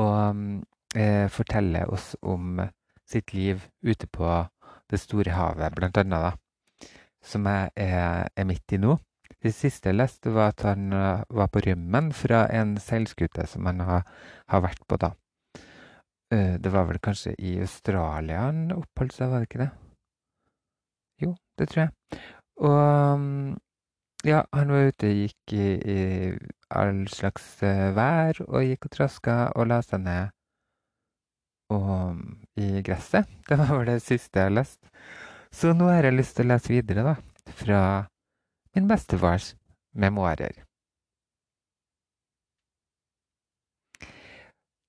og 0.02 0.42
eh, 0.99 1.28
forteller 1.30 1.94
oss 1.94 2.12
om 2.21 2.59
sitt 3.09 3.32
liv 3.37 3.62
ute 3.87 4.11
på 4.11 4.35
det 4.90 5.00
store 5.00 5.38
havet, 5.38 5.73
blant 5.78 6.02
annet, 6.02 6.26
da, 6.26 6.90
som 7.25 7.47
jeg 7.49 7.71
er, 7.87 8.28
er 8.35 8.49
midt 8.49 8.75
i 8.75 8.82
nå. 8.82 8.99
Det 9.42 9.52
siste 9.54 9.90
jeg 9.90 9.98
leste, 9.98 10.32
var 10.34 10.52
at 10.52 10.64
han 10.66 10.92
uh, 10.92 11.24
var 11.32 11.50
på 11.52 11.62
rømmen 11.64 12.12
fra 12.16 12.44
en 12.52 12.76
seilskute 12.80 13.46
som 13.50 13.66
han 13.70 13.82
har, 13.86 14.04
har 14.52 14.64
vært 14.64 14.84
på 14.88 14.98
da. 15.00 15.12
Uh, 16.32 16.58
det 16.62 16.72
var 16.72 16.88
vel 16.90 17.00
kanskje 17.02 17.34
i 17.38 17.56
Australia 17.64 18.46
han 18.48 18.68
oppholdt 18.76 19.16
seg, 19.16 19.32
var 19.32 19.42
det 19.42 19.50
ikke 19.50 19.64
det? 19.64 19.70
Jo, 21.22 21.34
det 21.58 21.68
tror 21.70 21.84
jeg. 21.84 22.22
Og 22.62 22.78
um, 23.14 23.58
ja, 24.26 24.44
han 24.54 24.70
var 24.70 24.92
ute, 24.92 25.08
og 25.10 25.18
gikk 25.24 25.56
i, 25.56 25.66
i 25.82 25.98
all 26.70 27.02
slags 27.10 27.48
uh, 27.64 27.90
vær, 27.96 28.38
og 28.48 28.68
gikk 28.68 28.86
og 28.86 28.96
traska 28.96 29.36
og 29.56 29.68
la 29.70 29.80
seg 29.86 30.04
ned 30.04 30.30
og, 31.72 31.90
um, 32.12 32.22
i 32.60 32.82
gresset. 32.84 33.28
Det 33.48 33.58
var 33.58 33.74
vel 33.78 33.94
det 33.94 34.00
siste 34.04 34.46
jeg 34.46 34.54
leste. 34.54 34.92
Så 35.52 35.74
nå 35.76 35.90
har 35.90 36.08
jeg 36.08 36.16
lyst 36.16 36.38
til 36.38 36.48
å 36.48 36.54
lese 36.54 36.72
videre, 36.72 37.04
da. 37.04 37.52
Fra 37.58 37.80
min 38.75 38.88
bestefars 38.88 39.55
memoarer. 39.95 40.64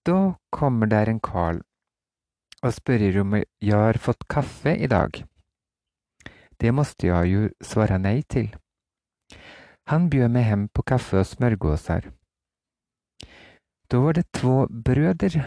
Da 0.05 0.33
kommer 0.51 0.87
der 0.87 1.09
en 1.09 1.19
Carl 1.19 1.61
og 2.63 2.73
spør 2.73 3.21
om 3.21 3.35
jeg 3.35 3.75
har 3.75 3.99
fått 3.99 4.27
kaffe 4.27 4.75
i 4.75 4.87
dag. 4.87 5.23
Det 6.61 6.71
måtte 6.73 7.07
jeg 7.07 7.31
jo 7.31 7.47
svare 7.61 7.99
nei 7.99 8.21
til. 8.21 8.53
Han 9.91 10.09
bjöd 10.09 10.31
meg 10.31 10.47
hjem 10.47 10.67
på 10.71 10.85
kaffe 10.87 11.19
og 11.19 11.27
smørgåser. 11.27 12.07
Da 13.91 13.99
var 13.99 14.15
det 14.15 14.31
två 14.31 14.67
brødre 14.85 15.43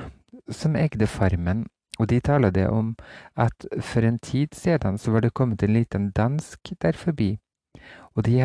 som 0.53 0.77
eide 0.77 1.07
farmen, 1.07 1.67
og 1.99 2.11
de 2.11 2.21
talade 2.21 2.69
om 2.69 2.97
at 3.37 3.67
for 3.81 4.05
en 4.05 4.19
tid 4.19 4.53
siden 4.53 4.99
så 4.99 5.11
var 5.11 5.21
det 5.21 5.35
kommet 5.35 5.63
en 5.63 5.73
liten 5.73 6.11
dansk 6.11 6.73
der 6.83 6.93
forbi, 6.93 7.39
og 8.17 8.25
de 8.25 8.41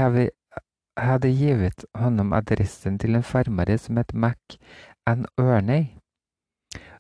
hadde 1.00 1.32
givet 1.32 1.86
honom 1.96 2.34
adressen 2.36 3.00
til 3.00 3.16
en 3.16 3.24
farmare 3.24 3.78
som 3.80 3.98
het 3.98 4.14
Mac 4.14 4.58
N. 5.10 5.26
Ørney. 5.40 5.88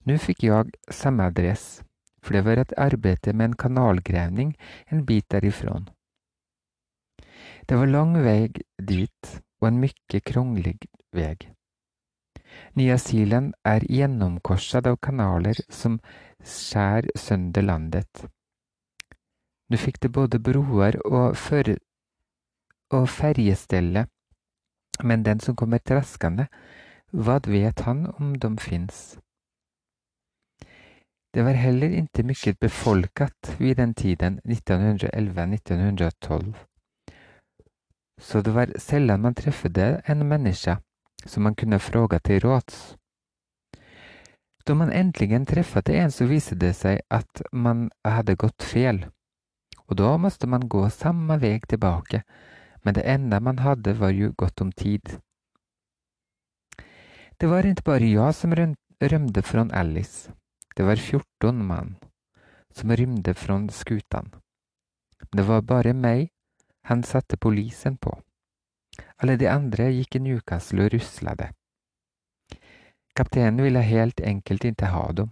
Nå 0.07 0.17
fikk 0.17 0.45
jeg 0.47 0.71
samme 0.89 1.27
adress, 1.29 1.83
for 2.23 2.33
det 2.33 2.45
var 2.47 2.61
et 2.61 2.73
arbeide 2.77 3.33
med 3.33 3.51
en 3.51 3.59
kanalgravning 3.65 4.55
en 4.89 5.05
bit 5.05 5.27
derifrån. 5.31 5.89
Det 7.69 7.77
var 7.77 7.91
lang 7.91 8.15
vei 8.23 8.49
dit, 8.79 9.41
og 9.61 9.67
en 9.67 9.81
mykje 9.83 10.23
kronglig 10.25 10.79
vei. 11.13 11.35
Nya 12.75 12.97
Zealand 12.97 13.53
er 13.67 13.85
gjennomkorset 13.87 14.87
av 14.87 14.97
kanaler 15.03 15.59
som 15.69 15.99
skjær 16.43 17.07
sønder 17.15 17.67
landet. 17.67 18.25
Nå 19.69 19.79
fikk 19.79 20.01
det 20.03 20.11
både 20.11 20.39
broer 20.39 20.97
og, 21.05 21.37
og 22.91 23.09
ferjestellet, 23.09 24.07
men 25.03 25.23
den 25.23 25.39
som 25.39 25.55
kommer 25.55 25.77
traskende, 25.79 26.47
hva 27.11 27.39
vet 27.47 27.79
han 27.87 28.07
om 28.17 28.39
de 28.39 28.57
fins? 28.59 29.19
Det 31.33 31.45
var 31.47 31.55
heller 31.55 31.89
ikke 32.01 32.23
mye 32.27 32.53
befolket 32.59 33.55
vid 33.59 33.75
den 33.79 33.93
tiden, 33.93 34.39
1911-1912, 34.45 36.53
så 38.21 38.41
det 38.41 38.51
var 38.51 38.67
sällan 38.77 39.21
man 39.21 39.35
träffade 39.35 40.01
en 40.05 40.27
människa 40.27 40.77
som 41.25 41.43
man 41.43 41.55
kunne 41.55 41.79
fråga 41.79 42.19
til 42.19 42.39
råds. 42.39 42.97
Da 44.67 44.73
man 44.73 44.91
endelig 44.91 45.47
träffade 45.47 45.93
en 45.93 46.11
så 46.11 46.25
viste 46.25 46.55
det 46.55 46.75
seg 46.75 47.01
at 47.09 47.41
man 47.51 47.89
hadde 48.05 48.35
gått 48.35 48.63
fel, 48.63 49.05
og 49.87 49.97
da 49.97 50.17
måtte 50.17 50.47
man 50.47 50.69
gå 50.69 50.89
samme 50.89 51.37
vei 51.41 51.59
tilbake, 51.59 52.21
men 52.83 52.93
det 52.93 53.03
enda 53.05 53.39
man 53.39 53.59
hadde 53.59 53.93
var 53.99 54.09
jo 54.09 54.33
godt 54.37 54.61
om 54.61 54.71
tid. 54.71 55.17
Det 57.37 57.49
var 57.49 57.65
ikke 57.65 57.87
bare 57.89 58.13
jeg 58.13 58.37
som 58.37 58.53
rømte 58.53 59.41
fra 59.41 59.65
Alice, 59.73 60.31
det 60.77 60.85
var 60.85 60.95
14 60.95 61.65
mann 61.65 61.95
som 62.73 62.91
rymde 62.91 63.33
fra 63.33 63.67
skutan. 63.69 64.31
Det 65.31 65.43
var 65.47 65.61
bare 65.61 65.93
meg 65.93 66.29
han 66.83 67.03
satte 67.03 67.37
polisen 67.37 67.97
på. 67.97 68.13
Alle 69.17 69.37
de 69.37 69.47
andre 69.49 69.91
gikk 69.91 70.15
i 70.15 70.19
Newcastle 70.19 70.85
og 70.85 70.93
ruslade. 70.93 71.51
Kapteinen 73.15 73.61
ville 73.63 73.81
helt 73.81 74.19
enkelt 74.19 74.65
ikke 74.65 74.89
ha 74.93 75.11
dem. 75.11 75.29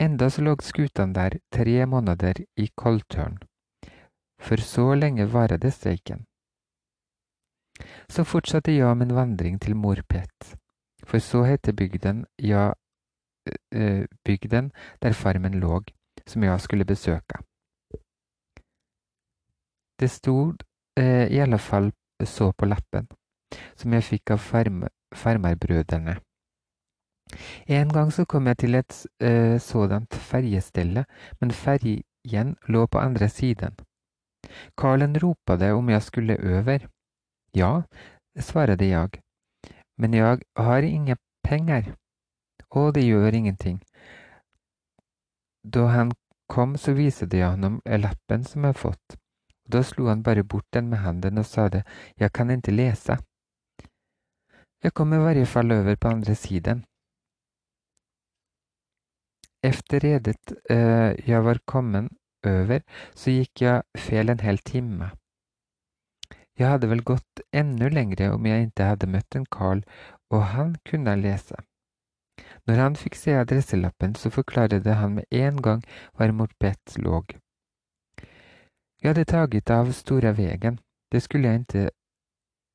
Enda 0.00 0.30
så 0.30 0.42
lå 0.42 0.56
skutan 0.62 1.12
der 1.12 1.38
tre 1.52 1.86
måneder 1.86 2.40
i 2.56 2.68
koldtørn, 2.74 3.38
for 4.40 4.56
så 4.56 4.94
lenge 4.94 5.26
varade 5.32 5.70
streiken. 5.70 6.24
Så 8.08 8.24
fortsatte 8.24 8.72
jeg 8.72 8.96
min 8.96 9.14
vandring 9.14 9.60
til 9.60 9.76
Morpet, 9.76 10.56
for 11.04 11.18
så 11.18 11.44
heter 11.44 11.72
bygden, 11.72 12.26
ja, 12.38 12.72
bygden 14.24 14.72
der 15.02 15.12
farmen 15.12 15.54
lå, 15.54 15.82
som 16.26 16.42
jeg 16.42 16.60
skulle 16.60 16.84
besøke. 16.84 17.38
Det 20.00 20.10
stod 20.10 20.62
eh, 20.98 21.26
i 21.26 21.38
alle 21.38 21.58
fall 21.58 21.92
så 22.24 22.52
på 22.52 22.66
lappen, 22.66 23.08
som 23.76 23.92
jeg 23.92 24.04
fikk 24.04 24.30
av 24.30 24.38
farmerbrødrene. 25.14 26.18
En 27.66 27.88
gang 27.92 28.12
så 28.12 28.24
kom 28.24 28.46
jeg 28.46 28.58
til 28.58 28.74
et 28.74 29.06
eh, 29.20 29.58
sådant 29.60 30.14
ferjestelle, 30.14 31.04
men 31.40 31.50
ferjen 31.50 32.56
lå 32.68 32.86
på 32.86 32.98
andre 32.98 33.28
siden. 33.28 33.74
Karlen 34.76 35.18
ropade 35.18 35.72
om 35.72 35.88
jeg 35.88 36.02
skulle 36.02 36.36
over. 36.38 36.86
Ja, 37.56 37.82
svarte 38.38 38.84
jeg, 38.84 39.20
men 39.98 40.14
jeg 40.14 40.42
har 40.56 40.82
ingen 40.82 41.16
penger. 41.42 41.94
Og 42.70 42.94
det 42.94 43.06
gjør 43.06 43.34
ingenting. 43.34 43.80
Da 45.64 45.86
han 45.88 46.12
kom, 46.48 46.76
så 46.76 46.92
viste 46.92 47.28
jeg 47.32 47.56
ham 47.56 47.80
lappen 47.84 48.44
som 48.44 48.64
jeg 48.64 48.74
har 48.74 48.82
fått. 48.82 49.16
Da 49.68 49.82
slo 49.84 50.08
han 50.08 50.22
bare 50.22 50.44
bort 50.44 50.68
den 50.72 50.88
med 50.88 51.02
hendene 51.04 51.44
og 51.44 51.48
sa 51.48 51.68
det, 51.68 51.82
jeg 52.16 52.32
kan 52.32 52.50
ikke 52.50 52.72
lese. 52.72 53.18
Jeg 54.84 54.94
kom 54.94 55.12
i 55.12 55.18
hvert 55.20 55.48
fall 55.48 55.72
over 55.72 55.96
på 55.96 56.08
andre 56.08 56.34
siden. 56.34 56.84
Efter 59.62 60.00
redet 60.00 60.52
uh, 60.70 61.12
jeg 61.28 61.44
var 61.44 61.58
kommet 61.66 62.12
over, 62.46 62.82
så 63.14 63.34
gikk 63.34 63.62
jeg 63.64 63.82
fel 63.96 64.30
en 64.30 64.44
hel 64.44 64.58
time. 64.58 65.10
Jeg 66.58 66.72
hadde 66.72 66.90
vel 66.90 67.04
gått 67.06 67.42
enda 67.54 67.88
lengre 67.88 68.32
om 68.34 68.46
jeg 68.46 68.68
ikke 68.68 68.92
hadde 68.92 69.10
møtt 69.10 69.36
en 69.38 69.46
Carl, 69.46 69.82
og 70.34 70.42
han 70.54 70.74
kunne 70.88 71.14
lese. 71.20 71.58
Når 72.66 72.82
han 72.82 72.96
fikk 72.98 73.16
se 73.16 73.36
adresselappen, 73.38 74.14
så 74.14 74.30
forklarte 74.30 74.94
han 74.94 75.14
med 75.18 75.24
en 75.30 75.62
gang 75.62 75.84
hvor 76.14 76.32
Morpet 76.32 76.98
låg. 76.98 77.38
Jeg 78.98 79.12
hadde 79.12 79.24
taget 79.24 79.70
av 79.70 79.92
stora 79.92 80.32
vegen, 80.32 80.80
Det 81.10 81.22
skulle 81.22 81.48
jeg 81.48 81.60
ikke, 81.60 81.90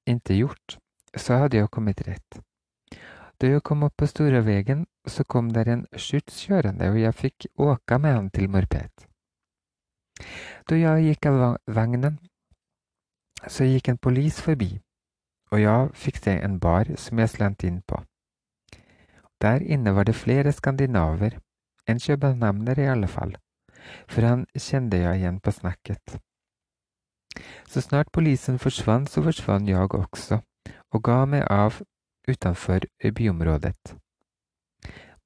ikke 0.08 0.34
gjort. 0.34 0.78
Så 1.16 1.38
hadde 1.38 1.58
jeg 1.58 1.70
kommet 1.70 2.02
rett. 2.08 2.40
Da 3.38 3.48
jeg 3.48 3.62
kom 3.62 3.84
opp 3.84 3.94
på 3.98 4.08
stora 4.10 4.42
vegen, 4.42 4.88
så 5.06 5.24
kom 5.24 5.52
der 5.54 5.70
en 5.70 5.86
skjuts 5.94 6.40
kjørende, 6.48 6.90
og 6.90 6.98
jeg 6.98 7.14
fikk 7.14 7.46
åka 7.60 7.98
med 7.98 8.16
han 8.16 8.30
til 8.32 8.50
Murpet. 8.50 9.13
Då 10.66 10.78
jag 10.78 11.02
gick 11.02 11.26
av 11.26 11.58
vagnen 11.66 12.18
så 13.48 13.64
gick 13.64 13.88
en 13.88 13.98
polis 13.98 14.42
förbi 14.42 14.82
och 15.50 15.60
jag 15.60 15.96
fick 15.96 16.18
se 16.18 16.40
en 16.40 16.60
bar 16.60 16.96
som 16.96 17.20
jag 17.20 17.30
slant 17.30 17.64
in 17.64 17.82
på. 17.82 18.04
Där 19.42 19.64
inne 19.64 19.92
var 19.92 20.06
det 20.06 20.14
flera 20.14 20.54
skandinaver, 20.54 21.40
en 21.86 22.00
köpenhamnare 22.00 22.84
i 22.84 22.88
alla 22.88 23.08
fall 23.08 23.38
for 24.08 24.28
han 24.28 24.46
kjente 24.56 25.00
jeg 25.02 25.20
igjen 25.20 25.40
på 25.40 25.52
snakket. 25.52 26.18
Så 27.68 27.82
snart 27.82 28.12
polisen 28.14 28.60
forsvant, 28.62 29.10
så 29.10 29.24
forsvant 29.26 29.70
jeg 29.70 29.94
også, 29.98 30.40
og 30.94 31.04
ga 31.04 31.24
meg 31.26 31.46
av 31.50 31.82
utenfor 32.30 32.86
byområdet. 33.18 33.96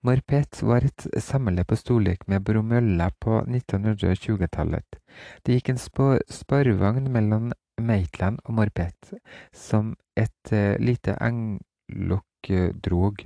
Morpet 0.06 0.62
var 0.62 0.86
et 0.86 1.08
samle 1.24 1.64
på 1.66 1.76
storlek 1.76 2.28
med 2.30 2.44
Bromølla 2.46 3.10
på 3.20 3.40
1920-tallet. 3.48 5.00
Det 5.44 5.58
gikk 5.58 5.72
en 5.74 5.82
sparvogn 5.82 7.10
mellom 7.12 7.50
Maitland 7.82 8.38
og 8.46 8.60
Morpet, 8.60 9.14
som 9.54 9.96
et 10.16 10.54
uh, 10.54 10.78
lite 10.78 11.18
englokk 11.18 12.52
drog. 12.86 13.26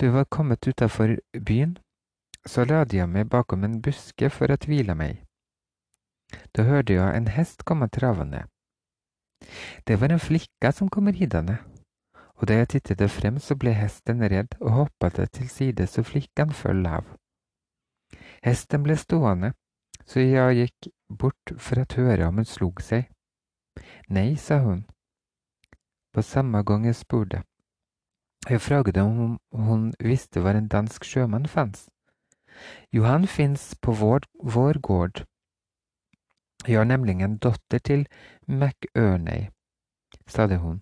Da 0.00 0.06
vi 0.06 0.14
var 0.14 0.24
kommet 0.32 0.66
utenfor 0.66 1.18
byen, 1.36 1.76
så 2.46 2.64
lade 2.64 2.96
jeg 2.96 3.08
meg 3.12 3.28
bakom 3.28 3.64
en 3.64 3.80
buske 3.84 4.30
for 4.32 4.48
å 4.48 4.58
hvile 4.64 4.96
meg. 4.96 5.20
Da 6.56 6.64
hørte 6.64 6.96
jeg 6.96 7.16
en 7.16 7.28
hest 7.28 7.66
komme 7.68 7.90
travende. 7.92 8.46
Det 9.84 10.00
var 10.00 10.12
en 10.12 10.22
flikka 10.22 10.72
som 10.72 10.88
kom 10.88 11.08
ridende, 11.12 11.58
og 12.40 12.48
da 12.48 12.56
jeg 12.56 12.68
tittet 12.72 13.10
frem, 13.12 13.36
så 13.38 13.54
ble 13.60 13.74
hesten 13.76 14.22
redd 14.24 14.56
og 14.60 14.72
hoppet 14.72 15.20
til 15.36 15.48
side 15.52 15.86
så 15.86 16.02
flikken 16.02 16.54
föll 16.56 16.86
av. 16.88 17.04
Hesten 18.40 18.82
ble 18.86 18.96
stående, 18.96 19.52
så 20.08 20.24
jeg 20.24 20.56
gikk 20.56 20.88
bort 21.20 21.52
for 21.60 21.82
å 21.82 21.86
høre 21.98 22.30
om 22.30 22.40
hun 22.40 22.48
slog 22.48 22.80
seg. 22.80 23.10
Nei, 24.08 24.34
sa 24.40 24.62
hun. 24.64 24.86
På 26.16 26.24
samme 26.24 26.64
gang 26.64 26.88
jeg 26.88 26.96
spurte. 26.96 27.44
Jeg 28.48 28.64
spurte 28.64 29.04
om 29.04 29.36
hun 29.52 29.90
visste 30.00 30.40
hvor 30.40 30.56
en 30.56 30.72
dansk 30.72 31.04
sjømann 31.04 31.46
fanns. 31.46 31.90
Johan 32.92 33.28
fins 33.28 33.74
på 33.82 33.92
vår, 33.92 34.24
vår 34.42 34.80
gård. 34.80 35.24
har 36.66 36.84
nemlig 36.84 37.20
en 37.20 37.38
dotter 37.38 37.78
til 37.78 38.06
McEarney, 38.48 39.48
sa 40.26 40.46
hon, 40.56 40.80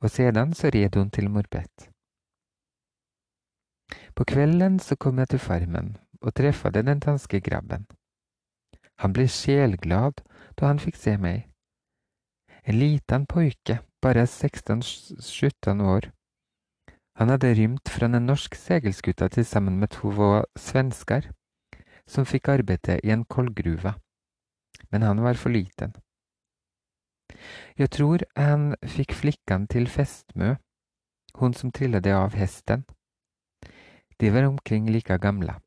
och 0.00 0.12
sedan 0.12 0.54
så 0.54 0.70
red 0.70 0.96
hon 0.96 1.10
till 1.10 1.28
Morbett. 1.28 1.90
På 4.14 4.24
kvällen 4.24 4.78
så 4.80 4.96
kom 4.96 5.18
jag 5.18 5.28
till 5.28 5.38
farmen 5.38 5.98
och 6.20 6.34
träffade 6.34 6.82
den 6.82 7.00
danske 7.00 7.40
grabben. 7.40 7.86
Han 8.96 9.12
blev 9.12 9.28
själglad 9.28 10.22
då 10.54 10.66
han 10.66 10.78
fick 10.78 10.96
se 10.96 11.18
mig. 11.18 11.48
En 12.62 12.78
liten 12.78 13.26
pojke, 13.26 13.78
bara 14.02 14.24
16-17 14.24 15.82
år, 15.82 16.12
han 17.20 17.28
hadde 17.28 17.54
rymt 17.54 17.88
fra 17.88 18.06
en 18.06 18.26
norsk 18.26 18.54
segelskuta 18.54 19.28
til 19.28 19.44
sammen 19.44 19.78
med 19.78 19.90
to 19.92 20.10
svensker, 20.56 21.26
som 22.06 22.24
fikk 22.24 22.48
arbeide 22.48 23.00
i 23.04 23.10
en 23.10 23.24
kullgruve, 23.24 23.92
men 24.90 25.02
han 25.02 25.20
var 25.20 25.34
for 25.34 25.50
liten. 25.50 25.92
Jeg 27.78 27.90
tror 27.90 28.24
han 28.36 28.74
fikk 28.82 29.14
flikkene 29.14 29.66
til 29.70 29.88
festmø, 29.88 30.54
hon 31.40 31.54
som 31.54 31.72
trillade 31.72 32.14
av 32.14 32.34
hästen. 32.34 32.84
De 34.20 34.30
var 34.30 34.44
omkring 34.44 34.90
lika 34.90 35.18
gamla. 35.18 35.60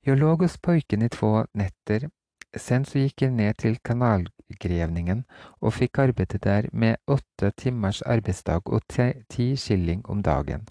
Jag 0.00 0.18
låg 0.18 0.42
hos 0.42 0.58
pojken 0.58 1.02
i 1.02 1.08
två 1.08 1.46
nätter. 1.54 2.10
Sen 2.56 2.84
så 2.84 2.98
gikk 2.98 3.22
jeg 3.22 3.32
ned 3.32 3.56
til 3.62 3.78
kanalgrevningen 3.84 5.22
og 5.60 5.74
fikk 5.76 5.98
arbeide 6.02 6.38
der 6.38 6.68
med 6.72 6.98
åtte 7.06 7.52
timers 7.56 8.02
arbeidsdag 8.02 8.68
og 8.68 8.82
ti 9.28 9.46
skilling 9.56 10.02
om 10.06 10.22
dagen. 10.22 10.66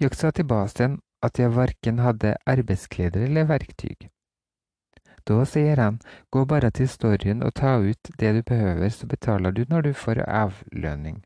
Jeg 0.00 0.14
sa 0.14 0.30
til 0.30 0.44
basen 0.44 1.00
at 1.22 1.38
jeg 1.38 1.56
verken 1.56 1.98
hadde 1.98 2.36
arbeidskleder 2.46 3.24
eller 3.28 3.44
verktyg. 3.44 4.10
Då 5.24 5.44
sier 5.46 5.76
han, 5.76 6.00
gå 6.30 6.44
bare 6.44 6.70
til 6.70 6.88
storyen 6.88 7.42
og 7.42 7.54
ta 7.54 7.76
ut 7.78 8.10
det 8.18 8.32
du 8.34 8.42
behøver, 8.42 8.88
så 8.88 9.06
betaler 9.06 9.50
du 9.50 9.64
når 9.68 9.80
du 9.80 9.92
får 9.92 10.22
avlønning. 10.26 11.24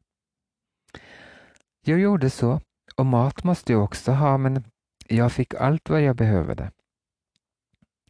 Jeg 1.86 2.00
gjorde 2.00 2.30
så, 2.30 2.58
og 2.96 3.06
mat 3.06 3.44
måtte 3.44 3.72
jeg 3.72 3.80
også 3.80 4.12
ha, 4.20 4.36
men 4.36 4.64
jeg 5.10 5.30
fikk 5.30 5.54
alt 5.60 5.88
hva 5.88 6.02
jeg 6.02 6.16
behøvde. 6.16 6.70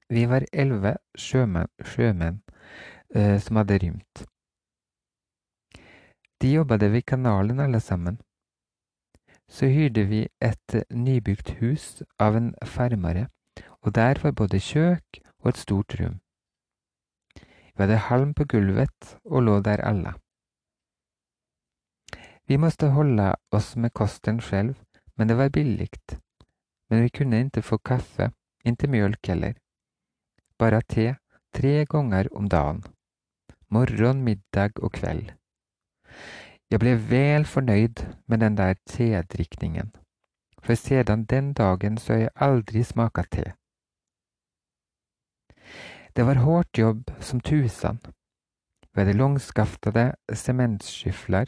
Vi 0.08 0.26
var 0.30 0.46
elleve 0.52 0.96
sjømenn, 1.18 1.70
sjømenn 1.84 2.40
eh, 3.14 3.38
som 3.42 3.56
hadde 3.56 3.78
rymt. 3.82 4.26
De 6.42 6.52
jobbet 6.52 6.82
ved 6.92 7.02
kanalen 7.02 7.60
allesammen. 7.60 8.18
Så 9.48 9.66
hyrde 9.70 10.04
vi 10.04 10.26
et 10.42 10.82
nybygd 10.90 11.56
hus 11.60 12.02
av 12.18 12.36
en 12.36 12.54
farmare 12.64 13.28
og 13.86 13.94
der 13.94 14.14
var 14.22 14.30
både 14.30 14.60
kök 14.60 15.18
och 15.46 15.50
et 15.50 15.56
stort 15.56 15.94
rum. 15.94 16.18
Vi 17.74 17.82
hadde 17.82 17.96
halm 17.96 18.34
på 18.34 18.44
gulvet 18.44 19.18
og 19.24 19.42
lå 19.46 19.60
der 19.62 19.78
alle. 19.78 20.14
Vi 22.46 22.56
måtte 22.58 22.88
holde 22.90 23.28
oss 23.54 23.76
med 23.76 23.92
kosten 23.94 24.40
selv, 24.40 24.74
men 25.14 25.28
det 25.28 25.36
var 25.38 25.48
billigt. 25.48 26.18
Men 26.90 27.02
vi 27.02 27.08
kunne 27.08 27.40
ikke 27.44 27.62
få 27.62 27.78
kaffe, 27.78 28.30
inte 28.64 28.88
mjölk 28.88 29.28
heller. 29.28 29.54
Bare 30.58 30.80
te, 30.82 31.14
tre 31.54 31.84
ganger 31.86 32.28
om 32.34 32.48
dagen. 32.48 32.82
Morgon, 33.70 34.24
middag 34.24 34.82
og 34.82 34.92
kveld. 34.92 35.30
Jeg 36.70 36.80
ble 36.80 36.96
vel 37.10 37.46
fornøyd 37.46 38.02
med 38.26 38.42
den 38.42 38.56
der 38.56 38.74
tedrikningen, 38.86 39.94
for 40.62 40.74
sedan 40.74 41.24
den 41.24 41.52
dagen 41.52 41.98
så 41.98 42.12
har 42.12 42.20
jeg 42.20 42.34
aldri 42.34 42.82
smakat 42.82 43.30
te. 43.30 43.46
Det 46.16 46.24
var 46.24 46.34
hårt 46.34 46.78
jobb 46.78 47.10
som 47.20 47.40
tusan. 47.40 47.98
ved 48.94 49.06
det 49.06 49.12
långskaftade 49.12 50.14
cementskyfflar 50.34 51.46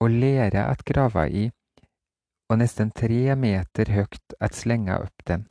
og 0.00 0.10
lære 0.10 0.64
att 0.64 0.84
grava 0.84 1.28
i 1.28 1.50
og 2.50 2.58
nesten 2.58 2.90
tre 2.90 3.34
meter 3.36 3.90
høyt 3.92 4.34
at 4.40 4.54
slenga 4.54 4.96
opp 4.98 5.26
den. 5.26 5.44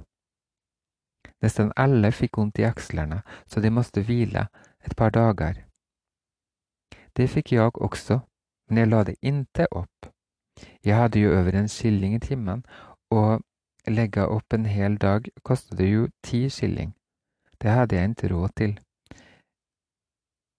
Nesten 1.41 1.71
alle 1.75 2.11
fikk 2.11 2.37
vondt 2.37 2.59
i 2.59 2.65
akslene, 2.65 3.21
så 3.45 3.61
de 3.61 3.69
måtte 3.69 4.01
hvile 4.01 4.47
et 4.81 4.97
par 4.97 5.09
dager. 5.09 5.61
Det 7.17 7.29
fikk 7.29 7.51
jeg 7.51 7.71
også, 7.75 8.19
men 8.69 8.77
jeg 8.77 8.87
la 8.87 9.03
det 9.03 9.15
inte 9.21 9.67
opp. 9.71 10.09
Jeg 10.85 10.97
hadde 10.97 11.19
jo 11.19 11.37
over 11.39 11.53
en 11.55 11.69
skilling 11.69 12.15
i 12.15 12.19
timmen 12.19 12.65
og 13.11 13.43
legge 13.87 14.25
opp 14.25 14.53
en 14.53 14.65
hel 14.65 14.97
dag 14.97 15.29
kostet 15.43 15.85
jo 15.85 16.07
ti 16.23 16.49
shilling. 16.49 16.96
Det 17.61 17.69
hadde 17.69 17.95
jeg 17.95 18.09
ikke 18.09 18.33
råd 18.33 18.49
til. 18.57 18.79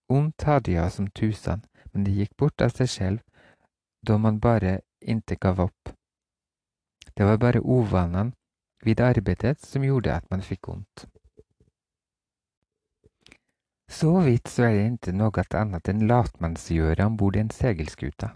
Ont 0.09 0.41
hadde 0.41 0.71
jag 0.71 0.91
som 0.91 1.07
tusan, 1.07 1.63
men 1.93 2.03
det 2.03 2.15
gikk 2.17 2.37
bort 2.37 2.61
av 2.61 2.69
seg 2.69 2.89
selv 2.89 3.19
då 4.07 4.17
man 4.17 4.39
bare 4.39 4.81
inte 5.01 5.35
gav 5.35 5.59
opp. 5.59 5.89
Det 7.13 7.23
var 7.23 7.37
bare 7.37 7.59
ovanan 7.59 8.33
vid 8.83 8.99
arbeidet 8.99 9.59
som 9.59 9.83
gjorde 9.83 10.15
at 10.15 10.29
man 10.31 10.41
fikk 10.41 10.69
ont. 10.69 11.07
Så 13.89 14.19
vidt 14.19 14.47
så 14.47 14.63
er 14.63 14.73
det 14.73 14.85
ikke 14.91 15.11
noe 15.17 15.43
annet 15.57 15.89
enn 15.89 16.11
än 16.11 16.29
om 16.41 17.05
ombord 17.05 17.35
i 17.35 17.39
en 17.39 17.49
segelskuta. 17.49 18.29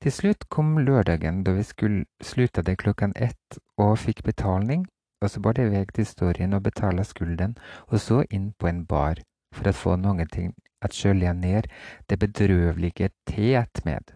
Til 0.00 0.12
slutt 0.12 0.48
kom 0.48 0.78
lørdagen 0.78 1.44
da 1.44 1.52
vi 1.52 1.62
skulle, 1.62 2.04
slutade 2.22 2.76
klockan 2.76 3.12
ett 3.16 3.58
og 3.76 3.98
fikk 3.98 4.22
betalning 4.24 4.86
och 5.20 5.30
så 5.30 5.40
bar 5.40 5.52
de 5.52 5.68
vei 5.70 5.84
til 5.86 6.04
historien 6.04 6.54
og 6.54 6.62
betala 6.62 7.04
skulden 7.04 7.56
og 7.86 8.00
så 8.00 8.22
inn 8.30 8.52
på 8.58 8.68
en 8.70 8.84
bar 8.86 9.22
for 9.54 9.68
å 9.68 9.74
få 9.74 9.96
noen 9.96 10.28
ting 10.30 10.52
at 10.84 10.94
skölja 10.94 11.32
ned 11.32 11.66
det 12.10 12.18
bedrøvelige 12.18 13.10
teet 13.26 13.84
med. 13.84 14.14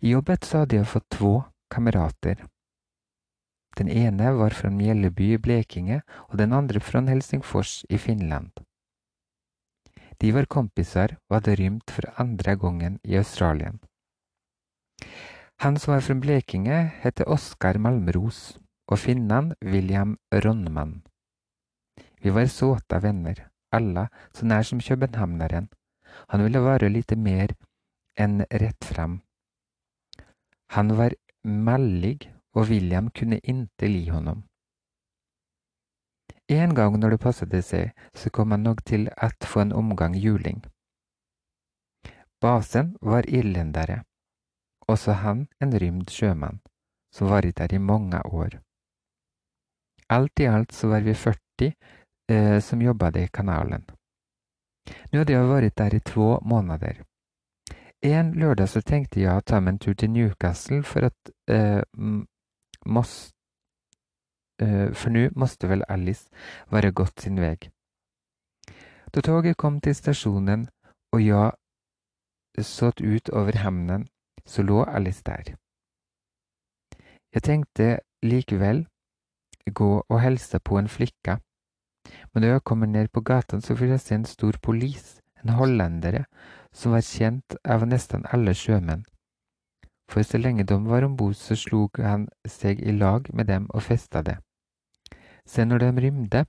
I 0.00 0.14
jobbet 0.14 0.44
så 0.44 0.62
hadde 0.62 0.76
jeg 0.76 0.86
fått 0.86 1.10
två 1.10 1.32
kamerater. 1.70 2.46
Den 3.78 3.88
ene 3.88 4.32
var 4.32 4.50
från 4.50 4.76
Mjelleby 4.76 5.34
i 5.34 5.38
Blekinge 5.38 6.00
og 6.28 6.38
den 6.38 6.52
andre 6.52 6.80
från 6.80 7.08
Helsingfors 7.08 7.84
i 7.88 7.98
Finland. 7.98 8.50
De 10.20 10.32
var 10.34 10.44
kompiser 10.44 11.18
og 11.28 11.36
hadde 11.36 11.54
rymt 11.54 11.90
for 11.90 12.10
andre 12.16 12.56
gången 12.56 12.98
i 13.04 13.16
Australien. 13.16 13.78
Han 15.60 15.78
som 15.78 15.94
var 15.94 16.00
från 16.00 16.20
Blekinge 16.20 16.90
heter 17.02 17.28
Oskar 17.28 17.78
Malmros 17.78 18.58
och 18.90 18.98
finnen 19.00 19.54
William 19.60 20.18
Ronman. 20.34 21.02
Vi 22.20 22.30
var 22.30 22.46
såta 22.46 22.98
venner, 22.98 23.48
alle 23.70 24.08
så 24.32 24.46
nær 24.46 24.62
som 24.62 24.80
københavneren. 24.80 25.68
Han 26.28 26.42
ville 26.42 26.60
være 26.60 26.88
lite 26.88 27.16
mer 27.16 27.54
enn 28.18 28.44
rett 28.50 28.84
frem. 28.84 29.20
Han 30.72 30.96
var 30.96 31.14
mallig 31.44 32.32
og 32.54 32.68
William 32.70 33.10
kunne 33.10 33.38
inte 33.38 33.88
li 33.88 34.08
honom. 34.08 34.42
En 36.48 36.74
gang 36.74 36.98
når 36.98 37.10
det 37.10 37.20
passet 37.20 37.64
seg, 37.64 37.92
så 38.14 38.30
kom 38.30 38.50
han 38.50 38.62
nok 38.62 38.84
til 38.84 39.08
att 39.16 39.44
få 39.44 39.60
en 39.60 39.72
omgang 39.72 40.14
juling. 40.14 40.64
Basen 42.40 42.96
var 43.00 43.28
irlendere, 43.28 44.04
også 44.88 45.04
så 45.04 45.12
han 45.12 45.48
en 45.60 45.78
rymd 45.80 46.08
sjømann, 46.10 46.60
som 47.12 47.28
var 47.28 47.40
der 47.40 47.74
i 47.74 47.78
mange 47.78 48.22
år. 48.26 48.67
Allt 50.08 50.40
i 50.40 50.46
alt 50.46 50.72
så 50.72 50.88
var 50.88 51.00
vi 51.00 51.14
40 51.14 51.72
eh, 52.32 52.60
som 52.60 52.82
jobbet 52.82 53.16
i 53.16 53.28
kanalen. 53.28 53.84
Nå 55.12 55.20
hadde 55.20 55.34
jeg 55.34 55.48
vært 55.48 55.76
der 55.76 55.94
i 55.94 56.00
to 56.00 56.38
måneder. 56.42 57.02
En 58.02 58.32
lørdag 58.32 58.70
så 58.70 58.80
tenkte 58.80 59.20
jeg 59.20 59.34
å 59.34 59.44
ta 59.44 59.60
meg 59.60 59.74
en 59.74 59.80
tur 59.82 59.96
til 59.98 60.12
Newcastle 60.14 60.82
for 60.86 61.08
at 61.10 61.32
eh, 61.50 61.82
måste, 62.86 63.34
eh, 64.62 64.94
For 64.94 65.10
nå 65.10 65.28
måtte 65.36 65.68
vel 65.68 65.84
Alice 65.88 66.30
være 66.70 66.92
gått 66.92 67.26
sin 67.26 67.40
vei. 67.42 67.56
Da 69.12 69.20
toget 69.20 69.56
kom 69.56 69.80
til 69.80 69.96
stasjonen 69.96 70.68
og 71.12 71.22
jeg 71.22 72.64
såg 72.64 73.00
ut 73.00 73.28
over 73.30 73.58
hamnen 73.64 74.08
så 74.46 74.62
lå 74.62 74.84
Alice 74.84 75.22
der. 75.26 75.56
Jeg 77.34 77.42
tenkte 77.42 77.98
likväl 78.22 78.86
gå 79.74 80.04
og 80.08 80.20
hälsa 80.20 80.58
på 80.58 80.78
en 80.78 80.88
flikke. 80.88 81.38
Men 82.32 82.42
da 82.42 82.48
jeg 82.48 82.64
kommer 82.64 82.86
ned 82.86 83.08
på 83.12 83.20
gata, 83.20 83.60
så 83.60 83.76
får 83.76 83.86
jeg 83.86 84.00
se 84.00 84.14
en 84.14 84.24
stor 84.24 84.58
polis, 84.62 85.20
en 85.44 85.54
hollendere, 85.54 86.24
som 86.72 86.92
var 86.92 87.04
kjent 87.04 87.56
av 87.64 87.86
nesten 87.86 88.26
alle 88.32 88.54
sjømenn. 88.54 89.04
For 90.08 90.22
så 90.22 90.38
lenge 90.38 90.64
de 90.64 90.78
var 90.88 91.04
ombord 91.04 91.36
så 91.36 91.56
slog 91.56 92.00
han 92.00 92.28
seg 92.46 92.80
i 92.80 92.92
lag 92.92 93.28
med 93.34 93.46
dem 93.46 93.66
og 93.70 93.82
festa 93.82 94.22
det. 94.22 94.38
Se 95.46 95.64
når 95.64 95.78
de 95.78 95.90
rymde 96.00 96.44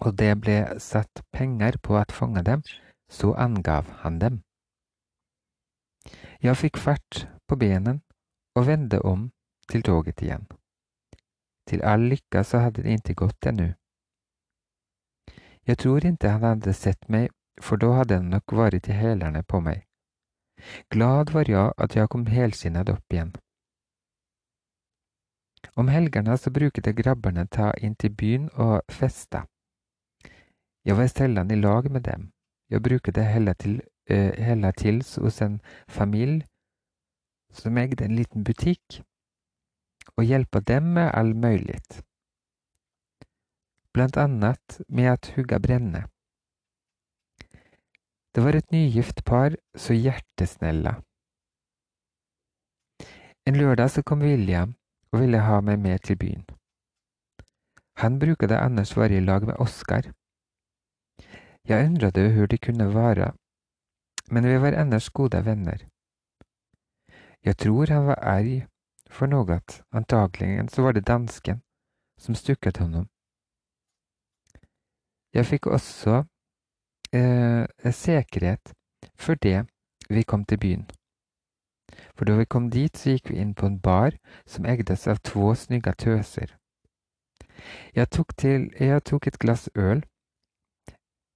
og 0.00 0.16
det 0.18 0.32
ble 0.40 0.56
satt 0.82 1.22
penger 1.32 1.78
på 1.82 1.98
å 1.98 2.04
fange 2.10 2.42
dem, 2.42 2.62
så 3.10 3.34
angav 3.38 3.90
han 4.02 4.18
dem. 4.18 4.42
Jeg 6.42 6.58
fikk 6.60 6.80
fart 6.80 7.24
på 7.48 7.56
benen 7.56 8.02
og 8.58 8.66
vendte 8.68 9.00
om 9.00 9.30
til 9.70 9.82
toget 9.82 10.22
igen. 10.22 10.46
Till 11.64 11.82
all 11.82 12.00
lycka 12.00 12.44
så 12.44 12.58
hade 12.58 12.82
det 12.82 12.90
inte 12.90 13.14
gått 13.14 13.46
ännu. 13.46 13.74
Jag 15.60 15.78
tror 15.78 16.06
inte 16.06 16.28
han 16.28 16.42
hade 16.42 16.74
sett 16.74 17.08
mig, 17.08 17.28
för 17.60 17.76
då 17.76 17.92
hade 17.92 18.14
han 18.14 18.30
nog 18.30 18.52
varit 18.52 18.88
i 18.88 18.92
hälarna 18.92 19.42
på 19.42 19.60
mig. 19.60 19.86
Glad 20.88 21.30
var 21.30 21.50
jag 21.50 21.74
att 21.76 21.94
jag 21.94 22.10
kom 22.10 22.26
helskinnad 22.26 22.88
upp 22.88 23.12
igen. 23.12 23.32
Om 25.74 25.88
helgerna 25.88 26.36
så 26.36 26.50
brukade 26.50 26.92
grabbarna 26.92 27.46
ta 27.46 27.74
in 27.74 27.96
till 27.96 28.12
byn 28.12 28.48
och 28.48 28.82
festa. 28.88 29.46
Jag 30.82 30.94
var 30.94 31.06
sällan 31.06 31.50
i 31.50 31.56
lag 31.56 31.90
med 31.90 32.02
dem. 32.02 32.30
Jag 32.66 32.82
brukade 32.82 33.22
hälla 33.22 33.54
till, 33.54 33.82
äh, 34.08 34.32
hälla 34.32 34.72
tills 34.72 35.16
hos 35.16 35.42
en 35.42 35.60
familj 35.86 36.46
som 37.52 37.76
ägde 37.76 38.04
en 38.04 38.16
liten 38.16 38.42
butik 38.42 39.02
och 40.16 40.24
hjälpa 40.24 40.60
dem 40.60 40.92
med 40.92 41.10
all 41.14 41.34
mulig, 41.34 41.82
blant 43.94 44.16
annet 44.16 44.80
med 44.88 45.12
at 45.12 45.26
hugga 45.26 45.58
brenne. 45.58 46.08
Det 48.34 48.40
var 48.40 48.56
et 48.56 48.70
nygift 48.70 49.24
par 49.24 49.56
så 49.74 49.94
hjertesnella. 49.94 51.02
En 53.46 53.58
lørdag 53.58 53.90
så 53.90 54.02
kom 54.02 54.22
William 54.22 54.74
og 55.12 55.20
ville 55.20 55.38
ha 55.38 55.60
meg 55.60 55.78
med 55.78 56.02
til 56.02 56.18
byen. 56.18 56.44
Han 58.02 58.18
bruker 58.18 58.50
det 58.50 58.58
annars 58.58 58.96
være 58.96 59.16
i 59.16 59.20
lag 59.20 59.46
med 59.46 59.60
Oskar. 59.62 60.10
Jeg 61.68 61.86
undrade 61.86 62.32
hvor 62.34 62.46
de 62.46 62.58
kunne 62.58 62.94
være, 62.94 63.32
men 64.30 64.44
vi 64.44 64.60
var 64.60 64.74
ellers 64.80 65.10
gode 65.10 65.44
venner. 65.44 65.86
Jeg 67.44 67.56
tror 67.56 67.86
han 67.92 68.06
var 68.06 68.18
arg 68.18 68.66
for 69.14 69.30
noe, 69.30 69.60
antagligen 69.90 70.68
så 70.68 70.82
var 70.82 70.92
det 70.92 71.06
dansken 71.06 71.62
som 72.18 72.34
stukket 72.34 72.76
honom. 72.82 73.06
Jeg 75.34 75.46
fikk 75.46 75.66
også 75.66 76.24
eh, 77.14 77.92
säkerhet 77.92 78.74
for 79.18 79.34
det 79.34 79.66
vi 80.08 80.22
kom 80.22 80.44
til 80.44 80.58
byen. 80.58 80.86
For 82.14 82.24
da 82.24 82.36
vi 82.38 82.44
kom 82.44 82.70
dit, 82.70 82.96
så 82.96 83.14
gikk 83.14 83.30
vi 83.30 83.40
inn 83.42 83.54
på 83.54 83.66
en 83.66 83.80
bar 83.80 84.16
som 84.46 84.66
ägdes 84.66 85.06
av 85.08 85.16
två 85.16 85.54
snygga 85.54 85.92
töser. 85.92 86.56
Jeg 87.94 88.10
tok, 88.10 88.36
till, 88.36 88.74
jag 88.80 89.04
tog 89.04 89.26
et 89.26 89.38
glass 89.38 89.68
øl. 89.74 90.04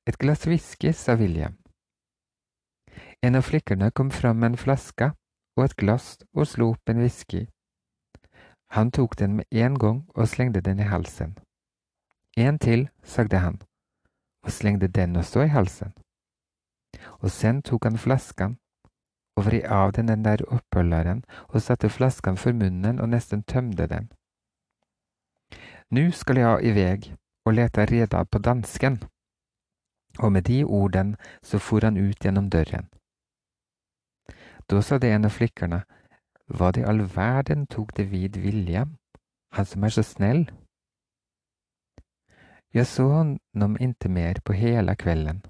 Et 0.07 0.19
glass 0.19 0.47
whisky, 0.47 0.93
sa 0.93 1.15
William. 1.15 1.57
En 3.23 3.35
av 3.35 3.43
flickorna 3.43 3.91
kom 3.91 4.11
fram 4.11 4.39
med 4.39 4.47
en 4.47 4.57
flaska 4.57 5.13
og 5.57 5.65
et 5.65 5.77
glass 5.77 6.19
og 6.33 6.47
slo 6.47 6.71
opp 6.71 6.89
en 6.89 7.03
whisky. 7.03 7.47
Han 8.71 8.91
tok 8.91 9.19
den 9.19 9.37
med 9.37 9.45
en 9.51 9.79
gang 9.79 10.11
og 10.15 10.29
slengte 10.29 10.61
den 10.61 10.79
i 10.79 10.83
halsen. 10.83 11.39
En 12.37 12.59
til, 12.59 12.89
sagde 13.03 13.39
han, 13.39 13.63
og 14.43 14.51
slengte 14.51 14.89
den 14.89 15.17
også 15.17 15.41
i 15.41 15.49
halsen. 15.49 15.95
Og 17.11 17.31
sen 17.31 17.63
tok 17.63 17.85
han 17.85 17.99
flasken 17.99 18.59
og 19.37 19.47
vred 19.47 19.65
av 19.65 19.93
den 19.93 20.09
den 20.09 20.25
der 20.25 20.43
oppholderen 20.49 21.25
og 21.49 21.63
satte 21.63 21.89
flasken 21.89 22.37
for 22.37 22.53
munnen 22.53 23.01
og 23.01 23.09
nesten 23.09 23.43
tømte 23.43 23.87
den. 23.87 24.11
Nu 25.91 26.11
skal 26.11 26.37
jeg 26.37 26.65
i 26.65 26.75
veg 26.75 27.15
og 27.47 27.55
lete 27.55 27.87
reda 27.87 28.25
på 28.25 28.39
dansken. 28.39 29.03
Og 30.19 30.33
med 30.33 30.43
de 30.43 30.65
ordene 30.65 31.17
så 31.43 31.59
for 31.59 31.81
han 31.85 31.97
ut 31.97 32.25
gjennom 32.25 32.51
døren. 32.51 32.89
Da 34.71 34.83
sa 34.83 34.99
det 34.99 35.13
en 35.15 35.25
av 35.25 35.33
flikkerne, 35.33 35.85
hva 36.49 36.71
i 36.77 36.85
all 36.91 37.03
verden 37.15 37.67
tok 37.67 37.97
det 37.97 38.09
vid 38.11 38.37
William, 38.45 38.97
han 39.53 39.67
som 39.67 39.85
er 39.85 39.93
så 39.93 40.03
snill? 40.03 40.49
Jeg 42.75 42.87
så 42.87 43.05
honom 43.09 43.77
inte 43.81 44.09
mer 44.09 44.41
på 44.45 44.53
hele 44.53 44.97
kvelden, 44.97 45.43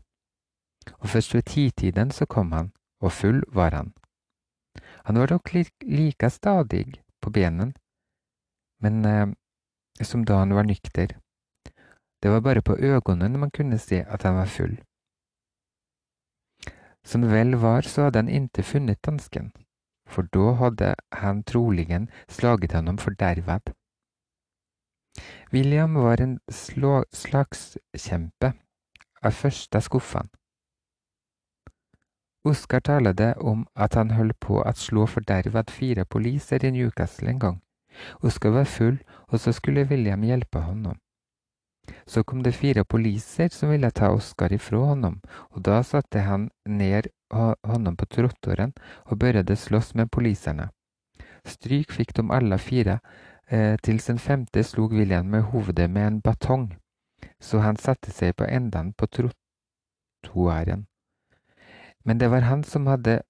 og 0.99 1.09
først 1.09 1.35
ved 1.35 1.43
titiden 1.43 2.11
så 2.11 2.27
kom 2.27 2.53
han, 2.53 2.73
og 3.01 3.13
full 3.13 3.43
var 3.49 3.71
han. 3.75 3.93
Han 5.05 5.19
var 5.19 5.27
dock 5.27 5.53
like 5.83 6.31
stadig 6.31 7.03
på 7.21 7.31
benen, 7.31 7.75
men 8.81 9.05
eh, 9.05 9.29
som 10.03 10.25
da 10.25 10.39
han 10.39 10.55
var 10.55 10.63
nykter. 10.63 11.19
Det 12.23 12.31
var 12.31 12.41
bare 12.41 12.63
på 12.63 12.77
øynene 12.79 13.39
man 13.39 13.51
kunne 13.51 13.79
se 13.79 14.05
at 14.05 14.23
han 14.23 14.35
var 14.35 14.47
full. 14.47 14.79
Som 17.05 17.23
vel 17.23 17.57
var, 17.57 17.81
så 17.81 18.03
hadde 18.03 18.19
han 18.19 18.29
inte 18.29 18.63
funnet 18.63 19.03
dansken, 19.07 19.53
for 20.09 20.29
da 20.35 20.55
hadde 20.63 20.95
han 21.13 21.45
troligen 21.45 22.09
slaget 22.29 22.73
ham 22.73 22.99
fordervet. 22.99 23.73
William 25.53 25.95
var 25.95 26.21
en 26.21 26.39
slagskjempe 26.51 28.53
av 29.23 29.33
første 29.33 29.81
skuffen. 29.81 30.29
Oskar 32.49 32.81
talte 32.81 33.35
om 33.41 33.67
at 33.75 33.97
han 33.99 34.15
holdt 34.17 34.39
på 34.41 34.61
å 34.63 34.73
slå 34.77 35.07
fordervet 35.11 35.73
fire 35.75 36.05
poliser 36.05 36.65
i 36.65 36.71
Newcastle 36.71 37.33
en 37.33 37.43
gang. 37.43 37.59
Oskar 38.23 38.55
var 38.55 38.65
full, 38.65 38.99
og 39.29 39.41
så 39.41 39.53
skulle 39.53 39.89
William 39.91 40.23
hjelpe 40.23 40.63
honom. 40.63 40.97
Så 42.07 42.23
kom 42.23 42.43
det 42.43 42.55
fire 42.55 42.85
poliser 42.85 43.49
som 43.53 43.73
ville 43.73 43.91
ta 43.91 44.13
Oskar 44.15 44.53
ifra 44.53 44.85
honom, 44.93 45.21
og 45.51 45.65
da 45.65 45.83
satte 45.83 46.21
han 46.21 46.51
ned 46.65 47.11
honom 47.31 47.97
på 47.97 48.07
trottoaren 48.07 48.73
og 49.07 49.19
begynte 49.19 49.57
slåss 49.57 49.95
med 49.95 50.11
poliserne. 50.11 50.71
Stryk 51.45 51.93
fikk 51.93 52.15
de 52.17 52.27
alle 52.33 52.59
fire, 52.59 52.99
eh, 53.51 53.77
til 53.83 54.01
sin 54.01 54.19
femte 54.19 54.63
slog 54.63 54.93
William 54.93 55.27
med 55.27 55.43
hovedet 55.43 55.91
med 55.91 56.07
en 56.07 56.21
batong, 56.21 56.77
så 57.41 57.61
han 57.61 57.77
satte 57.77 58.11
seg 58.11 58.37
på 58.37 58.45
enden 58.45 58.93
på 58.93 59.07
trottoaren. 59.07 60.87
Men 62.05 62.19
det 62.19 62.31
var 62.31 62.41
han 62.41 62.65
som 62.65 62.87
hadde 62.87 63.23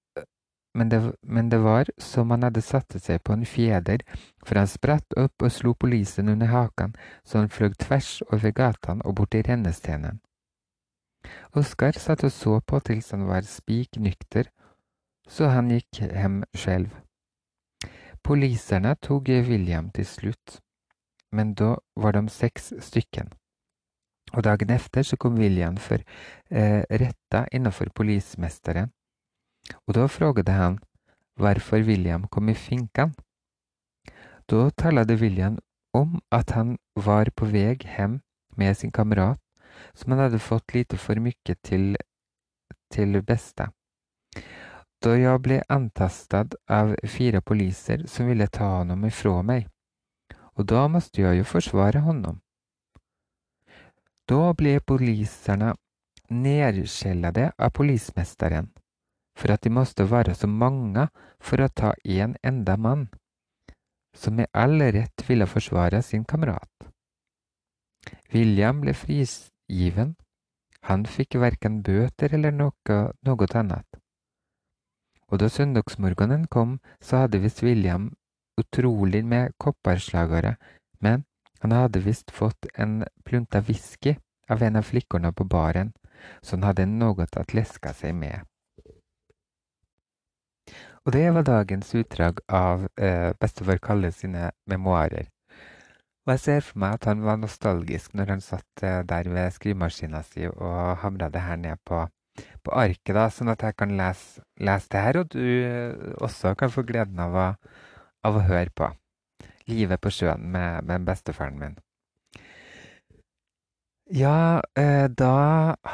men 0.73 0.89
det, 0.89 1.13
men 1.21 1.49
det, 1.49 1.57
var 1.57 1.89
som 1.97 2.31
han 2.31 2.43
hadde 2.43 2.61
satt 2.61 2.93
seg 3.01 3.23
på 3.23 3.33
en 3.33 3.45
fjeder, 3.45 4.03
for 4.45 4.55
han 4.55 4.69
spratt 4.69 5.17
opp 5.17 5.41
og 5.41 5.51
slo 5.51 5.73
polisen 5.73 6.29
under 6.29 6.47
hakan, 6.47 6.93
så 7.25 7.41
han 7.41 7.49
fløy 7.49 7.73
tvers 7.73 8.21
over 8.31 8.51
gatan 8.51 9.01
og 9.01 9.15
bort 9.15 9.31
til 9.31 9.43
rennestenen. 9.47 10.21
Oskar 11.53 11.97
satt 11.99 12.23
og 12.23 12.31
så 12.31 12.59
på 12.59 12.79
til 12.79 13.03
han 13.11 13.27
var 13.27 13.47
spik 13.47 13.97
nykter, 13.97 14.49
så 15.27 15.49
han 15.53 15.69
gikk 15.69 16.01
hjem 16.01 16.43
selv. 16.53 16.89
Poliserne 18.23 18.95
tok 19.01 19.29
William 19.47 19.89
til 19.91 20.05
slutt, 20.05 20.59
men 21.31 21.53
da 21.53 21.75
var 21.95 22.11
de 22.11 22.29
seks 22.29 22.73
stykken. 22.79 23.31
Og 24.33 24.43
dagen 24.43 24.69
efter 24.69 25.03
så 25.03 25.17
kom 25.17 25.37
William 25.37 25.77
for 25.77 25.97
eh, 26.51 26.83
retta 26.89 27.45
innenfor 27.51 27.89
polismesteren 27.95 28.91
og 29.87 29.95
da 29.95 30.05
frågade 30.07 30.51
han 30.51 30.79
hvorfor 31.35 31.77
William 31.77 32.27
kom 32.27 32.49
i 32.49 32.53
finkan. 32.53 33.13
Da 34.49 34.69
talte 34.69 35.15
William 35.15 35.57
om 35.93 36.21
at 36.31 36.51
han 36.51 36.77
var 36.95 37.29
på 37.35 37.45
vei 37.45 37.77
hjem 37.83 38.21
med 38.57 38.75
sin 38.75 38.91
kamerat, 38.91 39.39
som 39.93 40.11
han 40.11 40.25
hadde 40.25 40.39
fått 40.39 40.73
lite 40.73 40.97
for 40.97 41.19
mye 41.23 41.55
til, 41.63 41.95
til 42.93 43.21
beste. 43.25 43.69
Da 44.99 45.15
jeg 45.15 45.41
ble 45.43 45.61
antastet 45.71 46.55
av 46.67 46.95
fire 47.07 47.41
poliser 47.41 48.03
som 48.07 48.27
ville 48.27 48.47
ta 48.51 48.67
honom 48.79 49.05
ifra 49.07 49.39
meg, 49.43 49.69
og 50.59 50.67
da 50.67 50.87
måtte 50.91 51.23
jeg 51.23 51.39
jo 51.39 51.47
forsvare 51.47 52.03
honom. 52.03 52.41
Da 54.27 54.51
ble 54.53 54.75
poliserne 54.83 55.71
nedskjellet 56.29 57.55
av 57.57 57.71
polismesteren 57.73 58.69
for 59.39 59.53
at 59.53 59.63
de 59.63 59.71
måtte 59.71 60.05
være 60.11 60.35
så 60.35 60.49
mange 60.51 61.07
for 61.39 61.63
å 61.63 61.71
ta 61.71 61.93
en 62.03 62.35
enda 62.43 62.75
mann, 62.77 63.07
som 64.15 64.35
med 64.35 64.51
all 64.51 64.81
rett 64.81 65.23
ville 65.29 65.47
forsvare 65.47 66.01
sin 66.03 66.25
kamerat. 66.27 66.89
William 68.33 68.81
ble 68.83 68.93
frigiven, 69.69 70.15
han 70.81 71.05
fikk 71.05 71.35
verken 71.35 71.83
bøter 71.83 72.33
eller 72.33 72.51
noe, 72.51 73.13
noe 73.25 73.47
annet. 73.53 73.85
Og 75.29 75.39
da 75.39 75.49
søndagsmorgenen 75.49 76.47
kom, 76.47 76.79
så 77.01 77.25
hadde 77.25 77.41
visst 77.43 77.61
William 77.61 78.15
utrolig 78.57 79.23
med 79.25 79.53
kopperslagere, 79.59 80.55
men 80.99 81.25
han 81.61 81.71
hadde 81.71 82.01
visst 82.01 82.31
fått 82.31 82.65
en 82.75 83.05
plunta 83.23 83.61
whisky 83.61 84.17
av 84.49 84.63
en 84.63 84.75
av 84.75 84.83
flikkene 84.83 85.31
på 85.31 85.45
baren, 85.45 85.93
så 86.41 86.57
han 86.57 86.63
hadde 86.63 86.85
noe 86.85 87.27
å 87.27 87.45
leske 87.53 87.93
seg 87.93 88.15
med. 88.15 88.41
Og 91.05 91.13
det 91.13 91.29
var 91.31 91.43
dagens 91.43 91.93
utdrag 91.95 92.39
av 92.49 92.87
eh, 92.97 93.31
bestefar 93.39 93.79
Kalle 93.79 94.11
sine 94.11 94.51
memoarer. 94.65 95.29
Og 96.29 96.35
jeg 96.35 96.41
ser 96.43 96.59
for 96.61 96.77
meg 96.83 96.91
at 96.99 97.07
han 97.09 97.23
var 97.25 97.39
nostalgisk 97.41 98.13
når 98.13 98.35
han 98.35 98.41
satt 98.45 98.83
eh, 98.85 98.99
der 99.09 99.25
ved 99.33 99.49
skrivemaskina 99.55 100.19
si 100.21 100.43
og 100.45 100.99
hamra 101.01 101.25
det 101.33 101.41
her 101.41 101.57
ned 101.57 101.81
på, 101.89 102.03
på, 102.37 102.73
arket, 102.77 103.15
da, 103.17 103.23
sånn 103.33 103.49
at 103.49 103.65
jeg 103.65 103.73
kan 103.81 103.95
lese, 103.97 104.43
lese 104.61 104.91
det 104.93 105.01
her, 105.07 105.17
og 105.23 105.31
du 105.33 105.41
eh, 105.41 106.13
også 106.21 106.51
kan 106.59 106.69
få 106.69 106.83
gleden 106.85 107.17
av 107.25 107.33
å, 107.33 107.47
av 108.29 108.37
å 108.37 108.45
høre 108.45 108.69
på. 108.77 108.91
Livet 109.73 110.03
på 110.05 110.13
sjøen 110.13 110.45
med, 110.53 110.85
med 110.85 111.09
bestefaren 111.09 111.57
min. 111.57 111.79
Ja, 114.13 114.61
eh, 114.77 115.09
da 115.09 115.33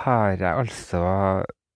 har 0.03 0.35
jeg 0.35 0.51
altså 0.51 1.05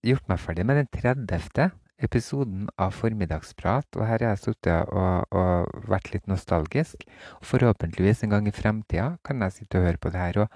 gjort 0.04 0.28
meg 0.28 0.44
ferdig 0.44 0.68
med 0.68 0.84
den 0.84 0.92
30 1.00 1.72
episoden 2.04 2.68
av 2.80 2.94
Formiddagsprat, 2.96 3.88
og 3.98 4.06
her 4.08 4.24
har 4.24 4.34
jeg 4.34 4.42
sittet 4.44 4.94
og, 4.96 5.28
og, 5.36 5.74
vært 5.90 6.14
litt 6.14 6.30
nostalgisk. 6.32 7.04
Forhåpentligvis 7.46 8.24
en 8.24 8.36
gang 8.36 8.48
i 8.48 8.56
fremtida 8.56 9.12
kan 9.26 9.44
jeg 9.46 9.58
sitte 9.58 9.82
og 9.82 9.90
høre 9.90 10.02
på 10.02 10.14
det 10.14 10.24
her, 10.24 10.42
og, 10.46 10.48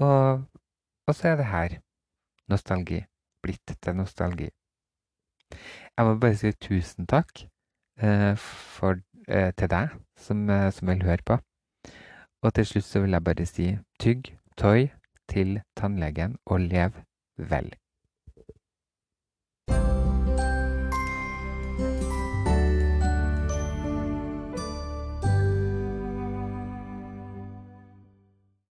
og, 0.00 0.64
og 1.06 1.16
så 1.16 1.32
er 1.32 1.40
det 1.40 1.50
her 1.50 1.76
nostalgi 2.50 3.04
blitt 3.44 3.76
til 3.82 3.96
nostalgi. 3.96 4.48
Jeg 5.96 6.06
må 6.06 6.16
bare 6.22 6.38
si 6.38 6.52
tusen 6.62 7.08
takk 7.10 7.44
eh, 8.00 8.34
for, 8.76 9.00
eh, 9.28 9.50
til 9.58 9.70
deg 9.72 9.96
som, 10.18 10.44
eh, 10.50 10.70
som 10.72 10.88
vil 10.92 11.04
høre 11.04 11.26
på. 11.26 11.38
Og 12.42 12.54
til 12.56 12.66
slutt 12.66 12.88
så 12.88 13.02
vil 13.04 13.16
jeg 13.16 13.26
bare 13.26 13.46
si 13.48 13.68
tygg, 14.00 14.32
tøy 14.56 14.88
til 15.28 15.60
tannlegen 15.76 16.38
og 16.46 16.60
lev 16.64 17.02
vel. 17.36 17.72